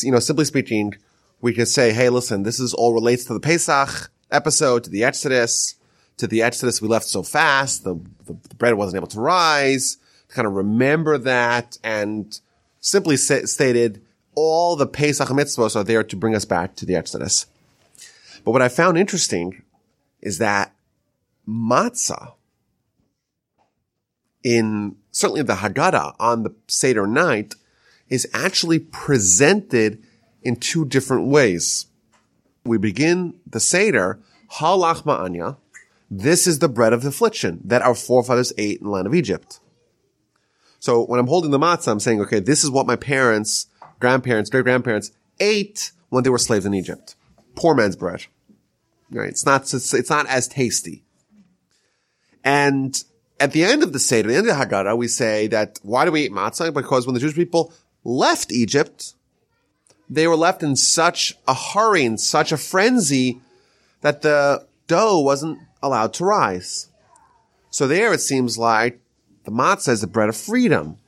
you 0.02 0.10
know, 0.10 0.18
simply 0.18 0.44
speaking, 0.44 0.94
we 1.40 1.54
could 1.54 1.68
say, 1.68 1.92
"Hey, 1.92 2.08
listen, 2.08 2.42
this 2.42 2.58
is 2.58 2.74
all 2.74 2.92
relates 2.92 3.24
to 3.26 3.34
the 3.34 3.40
Pesach 3.40 4.10
episode, 4.30 4.84
to 4.84 4.90
the 4.90 5.04
Exodus." 5.04 5.76
to 6.16 6.26
the 6.26 6.42
Exodus 6.42 6.80
we 6.80 6.88
left 6.88 7.06
so 7.06 7.22
fast. 7.22 7.84
The, 7.84 8.00
the 8.26 8.54
bread 8.56 8.74
wasn't 8.74 8.96
able 8.96 9.08
to 9.08 9.20
rise. 9.20 9.98
Kind 10.34 10.48
of 10.48 10.54
remember 10.54 11.16
that 11.16 11.78
and 11.84 12.40
simply 12.80 13.16
sa- 13.16 13.46
stated 13.46 14.02
all 14.34 14.74
the 14.74 14.86
Pesach 14.86 15.28
mitzvahs 15.28 15.76
are 15.76 15.84
there 15.84 16.02
to 16.02 16.16
bring 16.16 16.34
us 16.34 16.44
back 16.44 16.74
to 16.74 16.84
the 16.84 16.96
Exodus. 16.96 17.46
But 18.44 18.50
what 18.50 18.60
I 18.60 18.68
found 18.68 18.98
interesting 18.98 19.62
is 20.20 20.38
that 20.38 20.74
matzah 21.48 22.32
in 24.42 24.96
certainly 25.12 25.42
the 25.42 25.54
Haggadah 25.54 26.16
on 26.18 26.42
the 26.42 26.54
Seder 26.66 27.06
night 27.06 27.54
is 28.08 28.28
actually 28.34 28.80
presented 28.80 30.02
in 30.42 30.56
two 30.56 30.84
different 30.84 31.28
ways. 31.28 31.86
We 32.64 32.76
begin 32.76 33.38
the 33.46 33.60
Seder, 33.60 34.18
ha 34.48 34.76
lachma 34.76 35.20
anya, 35.20 35.58
this 36.10 36.46
is 36.46 36.58
the 36.58 36.68
bread 36.68 36.92
of 36.92 37.04
affliction 37.04 37.60
that 37.64 37.82
our 37.82 37.94
forefathers 37.94 38.52
ate 38.58 38.80
in 38.80 38.86
the 38.86 38.90
land 38.90 39.06
of 39.06 39.14
Egypt. 39.14 39.60
So 40.84 41.02
when 41.02 41.18
I'm 41.18 41.28
holding 41.28 41.50
the 41.50 41.58
matzah, 41.58 41.92
I'm 41.92 41.98
saying, 41.98 42.20
okay, 42.20 42.40
this 42.40 42.62
is 42.62 42.70
what 42.70 42.86
my 42.86 42.94
parents, 42.94 43.68
grandparents, 44.00 44.50
great 44.50 44.64
grandparents 44.64 45.12
ate 45.40 45.92
when 46.10 46.24
they 46.24 46.28
were 46.28 46.36
slaves 46.36 46.66
in 46.66 46.74
Egypt. 46.74 47.14
Poor 47.54 47.74
man's 47.74 47.96
bread. 47.96 48.26
Right? 49.10 49.30
It's 49.30 49.46
not, 49.46 49.62
it's, 49.72 50.10
not 50.10 50.26
as 50.26 50.46
tasty. 50.46 51.02
And 52.44 53.02
at 53.40 53.52
the 53.52 53.64
end 53.64 53.82
of 53.82 53.94
the 53.94 53.98
Seder, 53.98 54.28
at 54.28 54.32
the 54.32 54.36
end 54.36 54.46
of 54.46 54.58
the 54.58 54.62
Haggadah, 54.62 54.98
we 54.98 55.08
say 55.08 55.46
that 55.46 55.80
why 55.82 56.04
do 56.04 56.12
we 56.12 56.26
eat 56.26 56.32
matzah? 56.32 56.74
Because 56.74 57.06
when 57.06 57.14
the 57.14 57.20
Jewish 57.20 57.34
people 57.34 57.72
left 58.04 58.52
Egypt, 58.52 59.14
they 60.10 60.28
were 60.28 60.36
left 60.36 60.62
in 60.62 60.76
such 60.76 61.32
a 61.48 61.54
hurry, 61.54 62.04
in 62.04 62.18
such 62.18 62.52
a 62.52 62.58
frenzy 62.58 63.40
that 64.02 64.20
the 64.20 64.66
dough 64.86 65.20
wasn't 65.20 65.60
allowed 65.82 66.12
to 66.12 66.26
rise. 66.26 66.90
So 67.70 67.88
there 67.88 68.12
it 68.12 68.20
seems 68.20 68.58
like 68.58 69.00
the 69.44 69.52
matzah 69.52 69.90
is 69.90 70.00
the 70.00 70.06
bread 70.06 70.28
of 70.28 70.36
freedom. 70.36 70.98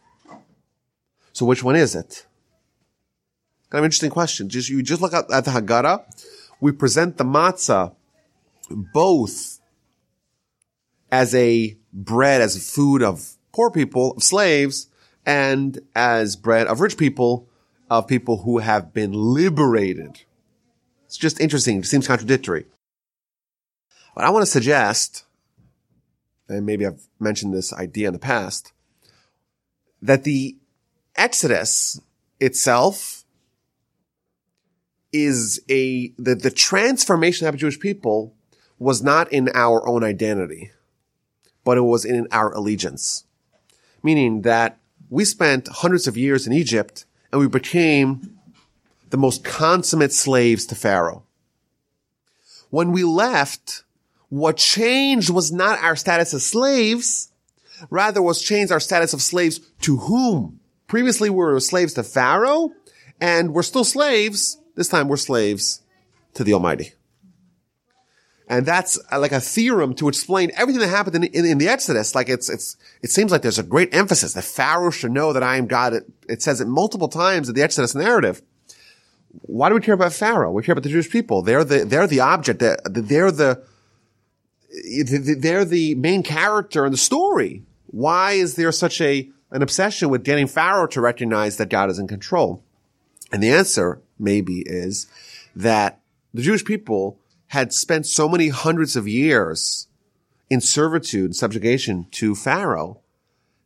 So 1.32 1.44
which 1.44 1.62
one 1.62 1.76
is 1.76 1.94
it? 1.94 2.26
Kind 3.70 3.80
of 3.80 3.84
interesting 3.84 4.10
question. 4.10 4.48
Just, 4.48 4.68
you 4.68 4.82
just 4.82 5.02
look 5.02 5.12
at, 5.12 5.30
at 5.30 5.44
the 5.44 5.50
Haggadah. 5.50 6.04
We 6.60 6.72
present 6.72 7.18
the 7.18 7.24
matzah 7.24 7.94
both 8.70 9.60
as 11.10 11.34
a 11.34 11.76
bread, 11.92 12.40
as 12.40 12.56
a 12.56 12.60
food 12.60 13.02
of 13.02 13.36
poor 13.52 13.70
people, 13.70 14.12
of 14.12 14.22
slaves, 14.22 14.88
and 15.24 15.80
as 15.94 16.36
bread 16.36 16.66
of 16.66 16.80
rich 16.80 16.96
people, 16.96 17.48
of 17.90 18.06
people 18.06 18.38
who 18.38 18.58
have 18.58 18.92
been 18.94 19.12
liberated. 19.12 20.22
It's 21.04 21.16
just 21.16 21.40
interesting. 21.40 21.78
It 21.78 21.86
seems 21.86 22.06
contradictory. 22.06 22.66
But 24.14 24.24
I 24.24 24.30
want 24.30 24.42
to 24.42 24.50
suggest, 24.50 25.25
and 26.48 26.66
maybe 26.66 26.86
I've 26.86 27.06
mentioned 27.18 27.52
this 27.52 27.72
idea 27.72 28.08
in 28.08 28.12
the 28.12 28.18
past, 28.18 28.72
that 30.02 30.24
the 30.24 30.56
Exodus 31.16 32.00
itself 32.40 33.24
is 35.12 35.60
a, 35.68 36.08
the, 36.18 36.34
the 36.34 36.50
transformation 36.50 37.46
of 37.46 37.54
the 37.54 37.58
Jewish 37.58 37.80
people 37.80 38.34
was 38.78 39.02
not 39.02 39.32
in 39.32 39.48
our 39.54 39.86
own 39.88 40.04
identity, 40.04 40.70
but 41.64 41.78
it 41.78 41.82
was 41.82 42.04
in 42.04 42.28
our 42.30 42.52
allegiance. 42.52 43.24
Meaning 44.02 44.42
that 44.42 44.78
we 45.08 45.24
spent 45.24 45.68
hundreds 45.68 46.06
of 46.06 46.16
years 46.16 46.46
in 46.46 46.52
Egypt 46.52 47.06
and 47.32 47.40
we 47.40 47.48
became 47.48 48.36
the 49.10 49.16
most 49.16 49.44
consummate 49.44 50.12
slaves 50.12 50.66
to 50.66 50.74
Pharaoh. 50.74 51.22
When 52.70 52.92
we 52.92 53.04
left, 53.04 53.84
what 54.28 54.56
changed 54.56 55.30
was 55.30 55.52
not 55.52 55.82
our 55.82 55.96
status 55.96 56.34
as 56.34 56.44
slaves, 56.44 57.30
rather 57.90 58.20
was 58.20 58.42
changed 58.42 58.72
our 58.72 58.80
status 58.80 59.12
of 59.12 59.22
slaves 59.22 59.60
to 59.82 59.98
whom? 59.98 60.60
Previously 60.86 61.30
we 61.30 61.36
were 61.36 61.60
slaves 61.60 61.94
to 61.94 62.02
Pharaoh, 62.02 62.70
and 63.20 63.54
we're 63.54 63.62
still 63.62 63.84
slaves. 63.84 64.58
This 64.74 64.88
time 64.88 65.08
we're 65.08 65.16
slaves 65.16 65.82
to 66.34 66.44
the 66.44 66.52
Almighty. 66.52 66.92
And 68.48 68.64
that's 68.64 68.98
uh, 69.10 69.18
like 69.18 69.32
a 69.32 69.40
theorem 69.40 69.94
to 69.94 70.08
explain 70.08 70.52
everything 70.56 70.80
that 70.80 70.88
happened 70.88 71.16
in, 71.16 71.24
in, 71.24 71.44
in, 71.44 71.58
the 71.58 71.68
Exodus. 71.68 72.14
Like 72.14 72.28
it's, 72.28 72.48
it's, 72.48 72.76
it 73.02 73.10
seems 73.10 73.32
like 73.32 73.42
there's 73.42 73.58
a 73.58 73.64
great 73.64 73.92
emphasis 73.92 74.34
that 74.34 74.44
Pharaoh 74.44 74.90
should 74.90 75.10
know 75.10 75.32
that 75.32 75.42
I 75.42 75.56
am 75.56 75.66
God. 75.66 75.94
It, 75.94 76.04
it 76.28 76.42
says 76.42 76.60
it 76.60 76.68
multiple 76.68 77.08
times 77.08 77.48
in 77.48 77.56
the 77.56 77.62
Exodus 77.62 77.94
narrative. 77.94 78.42
Why 79.42 79.68
do 79.68 79.74
we 79.74 79.80
care 79.80 79.94
about 79.94 80.12
Pharaoh? 80.12 80.52
We 80.52 80.62
care 80.62 80.74
about 80.74 80.84
the 80.84 80.90
Jewish 80.90 81.10
people. 81.10 81.42
They're 81.42 81.64
the, 81.64 81.84
they're 81.84 82.06
the 82.06 82.20
object. 82.20 82.60
They're 82.60 83.32
the, 83.32 83.64
they're 84.84 85.64
the 85.64 85.94
main 85.94 86.22
character 86.22 86.84
in 86.84 86.92
the 86.92 86.98
story. 86.98 87.62
Why 87.86 88.32
is 88.32 88.56
there 88.56 88.72
such 88.72 89.00
a, 89.00 89.30
an 89.50 89.62
obsession 89.62 90.08
with 90.10 90.24
getting 90.24 90.46
Pharaoh 90.46 90.86
to 90.88 91.00
recognize 91.00 91.56
that 91.56 91.70
God 91.70 91.90
is 91.90 91.98
in 91.98 92.08
control? 92.08 92.62
And 93.32 93.42
the 93.42 93.50
answer 93.50 94.00
maybe 94.18 94.62
is 94.66 95.06
that 95.54 96.00
the 96.34 96.42
Jewish 96.42 96.64
people 96.64 97.18
had 97.48 97.72
spent 97.72 98.06
so 98.06 98.28
many 98.28 98.48
hundreds 98.48 98.96
of 98.96 99.08
years 99.08 99.88
in 100.50 100.60
servitude 100.60 101.26
and 101.26 101.36
subjugation 101.36 102.06
to 102.12 102.34
Pharaoh 102.34 103.00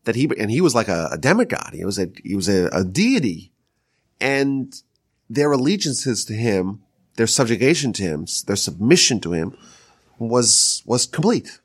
that 0.05 0.17
he, 0.17 0.31
and 0.39 0.51
he 0.51 0.61
was 0.61 0.75
like 0.75 0.89
a, 0.89 1.09
a 1.13 1.19
demigod. 1.19 1.71
He 1.73 1.85
was 1.85 1.99
a, 1.99 2.09
he 2.23 2.35
was 2.35 2.49
a, 2.49 2.69
a 2.73 2.85
deity 2.85 3.53
and 4.21 4.75
their 5.29 5.53
allegiances 5.53 6.25
to 6.27 6.35
him, 6.35 6.83
their 7.17 7.27
subjugation 7.27 7.93
to 7.95 8.03
him, 8.03 8.27
their 8.47 8.57
submission 8.57 9.21
to 9.21 9.33
him 9.33 9.57
was, 10.29 10.83
was 10.87 11.07
complete. 11.07 11.61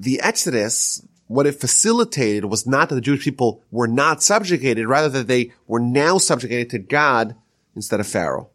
The 0.00 0.20
Exodus, 0.20 1.06
what 1.26 1.46
it 1.46 1.60
facilitated 1.60 2.46
was 2.46 2.66
not 2.66 2.88
that 2.88 2.94
the 2.94 3.00
Jewish 3.00 3.22
people 3.22 3.62
were 3.70 3.88
not 3.88 4.22
subjugated, 4.22 4.86
rather 4.86 5.08
that 5.10 5.26
they 5.26 5.52
were 5.66 5.80
now 5.80 6.18
subjugated 6.18 6.70
to 6.70 6.78
God 6.78 7.36
instead 7.76 8.00
of 8.00 8.06
Pharaoh. 8.06 8.50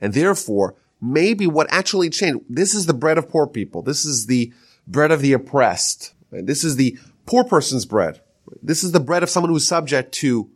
And 0.00 0.12
therefore, 0.14 0.76
maybe 1.00 1.46
what 1.46 1.66
actually 1.70 2.10
changed. 2.10 2.40
This 2.48 2.74
is 2.74 2.86
the 2.86 2.94
bread 2.94 3.18
of 3.18 3.28
poor 3.28 3.46
people. 3.46 3.82
This 3.82 4.04
is 4.04 4.26
the 4.26 4.52
bread 4.86 5.10
of 5.10 5.20
the 5.22 5.32
oppressed. 5.32 6.12
This 6.30 6.64
is 6.64 6.76
the 6.76 6.98
poor 7.26 7.44
person's 7.44 7.86
bread. 7.86 8.20
This 8.62 8.82
is 8.82 8.92
the 8.92 9.00
bread 9.00 9.22
of 9.22 9.30
someone 9.30 9.50
who's 9.50 9.66
subject 9.66 10.12
to 10.12 10.50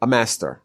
a 0.00 0.06
master. 0.06 0.60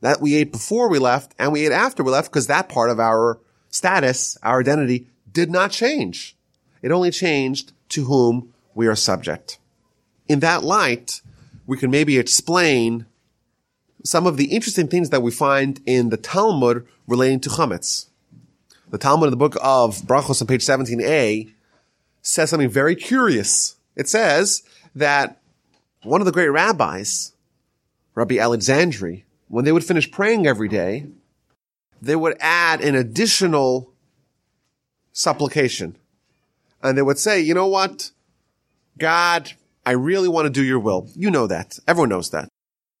That 0.00 0.20
we 0.20 0.36
ate 0.36 0.52
before 0.52 0.88
we 0.88 0.98
left 0.98 1.34
and 1.38 1.52
we 1.52 1.66
ate 1.66 1.72
after 1.72 2.02
we 2.02 2.12
left 2.12 2.30
because 2.30 2.46
that 2.46 2.68
part 2.68 2.90
of 2.90 3.00
our 3.00 3.40
status, 3.68 4.38
our 4.42 4.60
identity 4.60 5.08
did 5.32 5.50
not 5.50 5.70
change. 5.70 6.36
It 6.82 6.92
only 6.92 7.10
changed 7.10 7.72
to 7.90 8.04
whom 8.04 8.52
we 8.74 8.86
are 8.86 8.96
subject. 8.96 9.58
In 10.28 10.40
that 10.40 10.62
light, 10.62 11.20
we 11.66 11.76
can 11.76 11.90
maybe 11.90 12.18
explain 12.18 13.06
some 14.04 14.26
of 14.26 14.36
the 14.36 14.46
interesting 14.46 14.88
things 14.88 15.10
that 15.10 15.22
we 15.22 15.30
find 15.30 15.80
in 15.86 16.10
the 16.10 16.16
Talmud 16.16 16.86
relating 17.06 17.40
to 17.40 17.50
chametz. 17.50 18.06
The 18.90 18.98
Talmud 18.98 19.26
in 19.26 19.30
the 19.30 19.36
book 19.36 19.56
of 19.60 19.98
Brachos 20.02 20.40
on 20.40 20.46
page 20.46 20.64
17a 20.64 21.52
says 22.22 22.50
something 22.50 22.70
very 22.70 22.94
curious. 22.94 23.76
It 23.96 24.08
says 24.08 24.62
that 24.94 25.40
one 26.02 26.20
of 26.20 26.24
the 26.24 26.32
great 26.32 26.48
rabbis, 26.48 27.32
Rabbi 28.14 28.36
Alexandri, 28.36 29.24
when 29.48 29.64
they 29.64 29.72
would 29.72 29.84
finish 29.84 30.10
praying 30.10 30.46
every 30.46 30.68
day, 30.68 31.06
they 32.00 32.16
would 32.16 32.36
add 32.40 32.80
an 32.80 32.94
additional 32.94 33.92
supplication. 35.18 35.96
And 36.82 36.96
they 36.96 37.02
would 37.02 37.18
say, 37.18 37.40
you 37.40 37.54
know 37.54 37.66
what? 37.66 38.10
God, 38.98 39.52
I 39.84 39.92
really 39.92 40.28
want 40.28 40.46
to 40.46 40.50
do 40.50 40.64
your 40.64 40.78
will. 40.78 41.08
You 41.14 41.30
know 41.30 41.46
that. 41.46 41.78
Everyone 41.86 42.10
knows 42.10 42.30
that. 42.30 42.48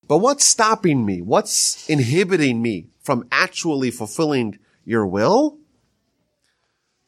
But 0.06 0.18
what's 0.18 0.46
stopping 0.46 1.04
me? 1.04 1.20
What's 1.20 1.88
inhibiting 1.88 2.62
me 2.62 2.88
from 3.00 3.28
actually 3.30 3.90
fulfilling 3.90 4.58
your 4.84 5.06
will? 5.06 5.58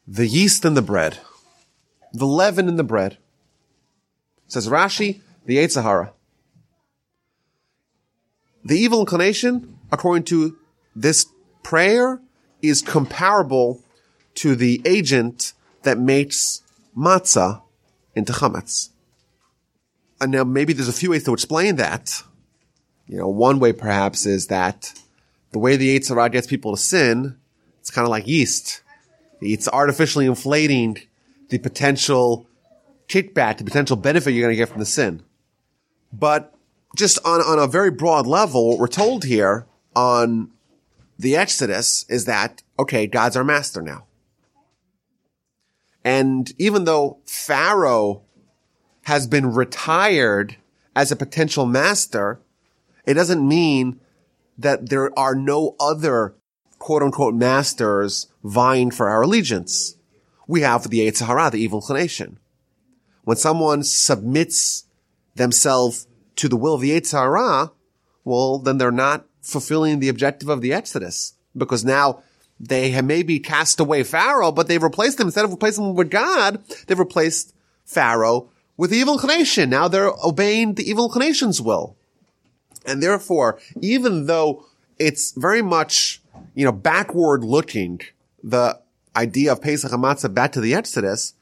the 0.07 0.27
yeast 0.27 0.65
in 0.65 0.73
the 0.73 0.81
bread, 0.81 1.19
the 2.11 2.27
leaven 2.27 2.67
in 2.67 2.75
the 2.75 2.83
bread. 2.83 3.17
Says 4.47 4.67
Rashi, 4.67 5.21
the 5.45 5.57
Yetzer 5.57 5.83
Hara. 5.83 6.11
The 8.65 8.77
evil 8.77 8.99
inclination, 8.99 9.79
according 9.91 10.25
to 10.25 10.57
this 10.95 11.25
prayer, 11.63 12.19
is 12.61 12.81
comparable 12.81 13.81
to 14.35 14.55
the 14.55 14.81
agent 14.85 15.53
that 15.83 15.97
makes 15.97 16.61
matzah 16.95 17.61
into 18.15 18.33
chametz. 18.33 18.89
And 20.19 20.31
now 20.31 20.43
maybe 20.43 20.73
there's 20.73 20.87
a 20.87 20.93
few 20.93 21.11
ways 21.11 21.23
to 21.23 21.33
explain 21.33 21.77
that. 21.77 22.23
You 23.07 23.17
know, 23.17 23.27
one 23.27 23.59
way 23.59 23.73
perhaps 23.73 24.25
is 24.25 24.47
that 24.47 24.93
the 25.51 25.59
way 25.59 25.75
the 25.75 25.99
Yetzer 25.99 26.15
Hara 26.15 26.29
gets 26.29 26.47
people 26.47 26.75
to 26.75 26.81
sin, 26.81 27.37
it's 27.79 27.89
kind 27.89 28.05
of 28.05 28.09
like 28.09 28.27
yeast. 28.27 28.81
It's 29.41 29.67
artificially 29.67 30.27
inflating 30.27 30.97
the 31.49 31.57
potential 31.57 32.47
kickback, 33.07 33.57
the 33.57 33.63
potential 33.63 33.97
benefit 33.97 34.31
you're 34.31 34.43
going 34.43 34.53
to 34.53 34.57
get 34.57 34.69
from 34.69 34.79
the 34.79 34.85
sin. 34.85 35.23
But 36.13 36.53
just 36.95 37.19
on, 37.25 37.41
on 37.41 37.59
a 37.59 37.67
very 37.67 37.91
broad 37.91 38.27
level, 38.27 38.69
what 38.69 38.79
we're 38.79 38.87
told 38.87 39.25
here 39.25 39.65
on 39.95 40.51
the 41.17 41.35
Exodus 41.35 42.05
is 42.09 42.25
that, 42.25 42.63
okay, 42.79 43.07
God's 43.07 43.35
our 43.35 43.43
master 43.43 43.81
now. 43.81 44.05
And 46.03 46.51
even 46.57 46.85
though 46.85 47.19
Pharaoh 47.25 48.23
has 49.03 49.27
been 49.27 49.53
retired 49.53 50.57
as 50.95 51.11
a 51.11 51.15
potential 51.15 51.65
master, 51.65 52.39
it 53.05 53.13
doesn't 53.13 53.47
mean 53.47 53.99
that 54.57 54.89
there 54.89 55.17
are 55.17 55.35
no 55.35 55.75
other 55.79 56.35
quote 56.79 57.03
unquote 57.03 57.35
masters 57.35 58.27
vying 58.43 58.91
for 58.91 59.09
our 59.09 59.21
allegiance. 59.21 59.97
We 60.47 60.61
have 60.61 60.89
the 60.89 61.07
Yetzer 61.07 61.27
Hara, 61.27 61.49
the 61.51 61.61
evil 61.61 61.79
inclination. 61.79 62.39
When 63.23 63.37
someone 63.37 63.83
submits 63.83 64.85
themselves 65.35 66.07
to 66.37 66.49
the 66.49 66.57
will 66.57 66.75
of 66.75 66.81
the 66.81 66.91
Yetzer 66.91 67.19
Hara, 67.19 67.71
well, 68.23 68.59
then 68.59 68.77
they're 68.77 68.91
not 68.91 69.25
fulfilling 69.41 69.99
the 69.99 70.09
objective 70.09 70.49
of 70.49 70.61
the 70.61 70.73
Exodus 70.73 71.33
because 71.55 71.85
now 71.85 72.23
they 72.63 72.91
have 72.91 73.05
maybe 73.05 73.39
cast 73.39 73.79
away 73.79 74.03
Pharaoh, 74.03 74.51
but 74.51 74.67
they've 74.67 74.81
replaced 74.81 75.19
him 75.19 75.27
instead 75.27 75.45
of 75.45 75.51
replacing 75.51 75.83
him 75.83 75.95
with 75.95 76.11
God, 76.11 76.63
they've 76.87 76.99
replaced 76.99 77.53
Pharaoh 77.85 78.49
with 78.77 78.91
the 78.91 78.97
evil 78.97 79.15
inclination. 79.15 79.69
Now 79.69 79.87
they're 79.87 80.11
obeying 80.23 80.75
the 80.75 80.87
evil 80.89 81.05
inclination's 81.05 81.61
will. 81.61 81.95
And 82.85 83.01
therefore, 83.01 83.59
even 83.81 84.27
though 84.27 84.65
it's 84.99 85.31
very 85.31 85.61
much 85.61 86.21
you 86.53 86.65
know, 86.65 86.71
backward 86.71 87.43
looking 87.43 88.01
the 88.43 88.79
idea 89.15 89.51
of 89.51 89.61
Pesach 89.61 89.91
Hamatzah 89.91 90.33
back 90.33 90.51
to 90.53 90.61
the 90.61 90.73
Exodus, 90.73 91.33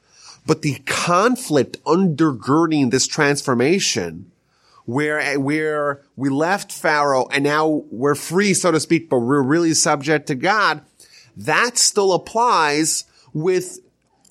But 0.45 0.61
the 0.61 0.81
conflict 0.85 1.77
undergirding 1.83 2.91
this 2.91 3.07
transformation 3.07 4.31
where, 4.85 5.39
where 5.39 6.01
we 6.15 6.29
left 6.29 6.71
Pharaoh 6.71 7.27
and 7.31 7.43
now 7.43 7.83
we're 7.91 8.15
free, 8.15 8.53
so 8.53 8.71
to 8.71 8.79
speak, 8.79 9.09
but 9.09 9.19
we're 9.19 9.43
really 9.43 9.73
subject 9.73 10.27
to 10.27 10.35
God, 10.35 10.81
that 11.39 11.77
still 11.77 12.13
applies 12.13 13.05
with 13.33 13.79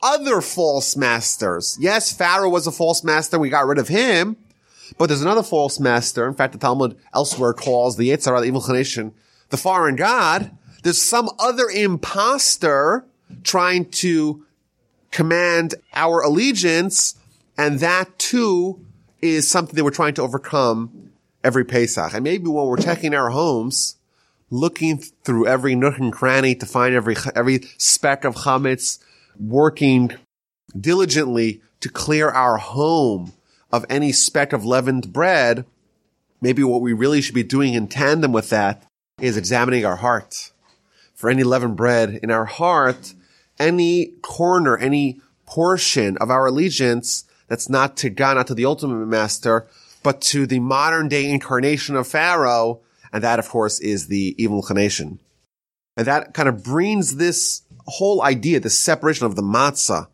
other 0.02 0.40
false 0.40 0.96
masters. 0.96 1.76
Yes, 1.80 2.12
Pharaoh 2.12 2.50
was 2.50 2.66
a 2.66 2.72
false 2.72 3.02
master. 3.02 3.38
We 3.38 3.48
got 3.48 3.66
rid 3.66 3.78
of 3.78 3.88
him. 3.88 4.36
But 4.96 5.06
there's 5.06 5.22
another 5.22 5.42
false 5.42 5.78
master. 5.80 6.26
In 6.26 6.34
fact, 6.34 6.52
the 6.52 6.58
Talmud 6.58 6.96
elsewhere 7.14 7.52
calls 7.52 7.96
the 7.96 8.10
Yetzer 8.10 8.38
the 8.40 8.46
evil 8.46 8.60
inclination, 8.60 9.12
the 9.50 9.56
foreign 9.56 9.96
god. 9.96 10.50
There's 10.82 11.00
some 11.00 11.28
other 11.38 11.68
impostor 11.68 13.04
trying 13.42 13.86
to 13.90 14.46
command 15.10 15.74
our 15.94 16.22
allegiance. 16.22 17.14
And 17.56 17.80
that 17.80 18.18
too 18.18 18.84
is 19.20 19.48
something 19.48 19.74
that 19.76 19.84
we're 19.84 19.90
trying 19.90 20.14
to 20.14 20.22
overcome 20.22 21.10
every 21.44 21.64
Pesach. 21.64 22.14
And 22.14 22.24
maybe 22.24 22.46
when 22.46 22.66
we're 22.66 22.76
checking 22.78 23.14
our 23.14 23.30
homes, 23.30 23.97
looking 24.50 24.98
through 24.98 25.46
every 25.46 25.74
nook 25.74 25.98
and 25.98 26.12
cranny 26.12 26.54
to 26.54 26.66
find 26.66 26.94
every, 26.94 27.16
every 27.34 27.60
speck 27.76 28.24
of 28.24 28.34
chametz, 28.36 28.98
working 29.38 30.12
diligently 30.78 31.60
to 31.80 31.88
clear 31.88 32.28
our 32.28 32.56
home 32.56 33.32
of 33.70 33.84
any 33.88 34.12
speck 34.12 34.52
of 34.52 34.64
leavened 34.64 35.12
bread, 35.12 35.64
maybe 36.40 36.62
what 36.62 36.80
we 36.80 36.92
really 36.92 37.20
should 37.20 37.34
be 37.34 37.42
doing 37.42 37.74
in 37.74 37.86
tandem 37.88 38.32
with 38.32 38.50
that 38.50 38.82
is 39.20 39.36
examining 39.36 39.84
our 39.84 39.96
heart. 39.96 40.52
For 41.14 41.28
any 41.28 41.42
leavened 41.42 41.76
bread 41.76 42.20
in 42.22 42.30
our 42.30 42.44
heart, 42.44 43.14
any 43.58 44.12
corner, 44.22 44.76
any 44.78 45.20
portion 45.46 46.16
of 46.18 46.30
our 46.30 46.46
allegiance 46.46 47.24
that's 47.48 47.68
not 47.68 47.96
to 47.98 48.10
God, 48.10 48.36
not 48.36 48.46
to 48.48 48.54
the 48.54 48.64
ultimate 48.64 49.06
master, 49.06 49.66
but 50.02 50.20
to 50.20 50.46
the 50.46 50.60
modern 50.60 51.08
day 51.08 51.28
incarnation 51.28 51.96
of 51.96 52.06
Pharaoh. 52.06 52.80
And 53.12 53.22
that, 53.24 53.38
of 53.38 53.48
course, 53.48 53.80
is 53.80 54.08
the 54.08 54.34
evil 54.38 54.58
inclination. 54.58 55.20
And 55.96 56.06
that 56.06 56.34
kind 56.34 56.48
of 56.48 56.62
brings 56.62 57.16
this 57.16 57.62
whole 57.86 58.22
idea, 58.22 58.60
the 58.60 58.70
separation 58.70 59.26
of 59.26 59.34
the 59.34 59.42
matzah 59.42 60.08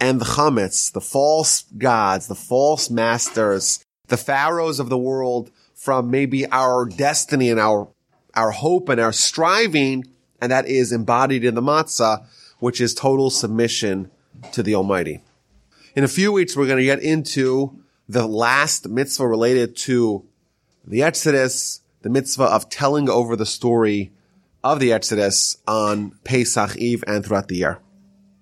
and 0.00 0.20
the 0.20 0.24
chametz, 0.24 0.92
the 0.92 1.00
false 1.00 1.64
gods, 1.76 2.26
the 2.26 2.34
false 2.34 2.90
masters, 2.90 3.84
the 4.08 4.16
pharaohs 4.16 4.80
of 4.80 4.88
the 4.88 4.98
world 4.98 5.50
from 5.74 6.10
maybe 6.10 6.46
our 6.50 6.86
destiny 6.86 7.50
and 7.50 7.60
our, 7.60 7.88
our 8.34 8.50
hope 8.50 8.88
and 8.88 9.00
our 9.00 9.12
striving. 9.12 10.04
And 10.40 10.52
that 10.52 10.66
is 10.66 10.92
embodied 10.92 11.44
in 11.44 11.54
the 11.54 11.62
matzah, 11.62 12.24
which 12.58 12.80
is 12.80 12.94
total 12.94 13.30
submission 13.30 14.10
to 14.52 14.62
the 14.62 14.74
Almighty. 14.74 15.22
In 15.94 16.04
a 16.04 16.08
few 16.08 16.32
weeks, 16.32 16.56
we're 16.56 16.66
going 16.66 16.78
to 16.78 16.84
get 16.84 17.00
into 17.00 17.78
the 18.08 18.26
last 18.26 18.88
mitzvah 18.88 19.26
related 19.26 19.76
to 19.76 20.24
the 20.84 21.02
Exodus, 21.02 21.80
the 22.06 22.10
mitzvah 22.10 22.44
of 22.44 22.68
telling 22.68 23.10
over 23.10 23.34
the 23.34 23.44
story 23.44 24.12
of 24.62 24.78
the 24.78 24.92
Exodus 24.92 25.56
on 25.66 26.12
Pesach 26.22 26.76
Eve 26.76 27.02
and 27.04 27.26
throughout 27.26 27.48
the 27.48 27.56
year. 27.56 27.80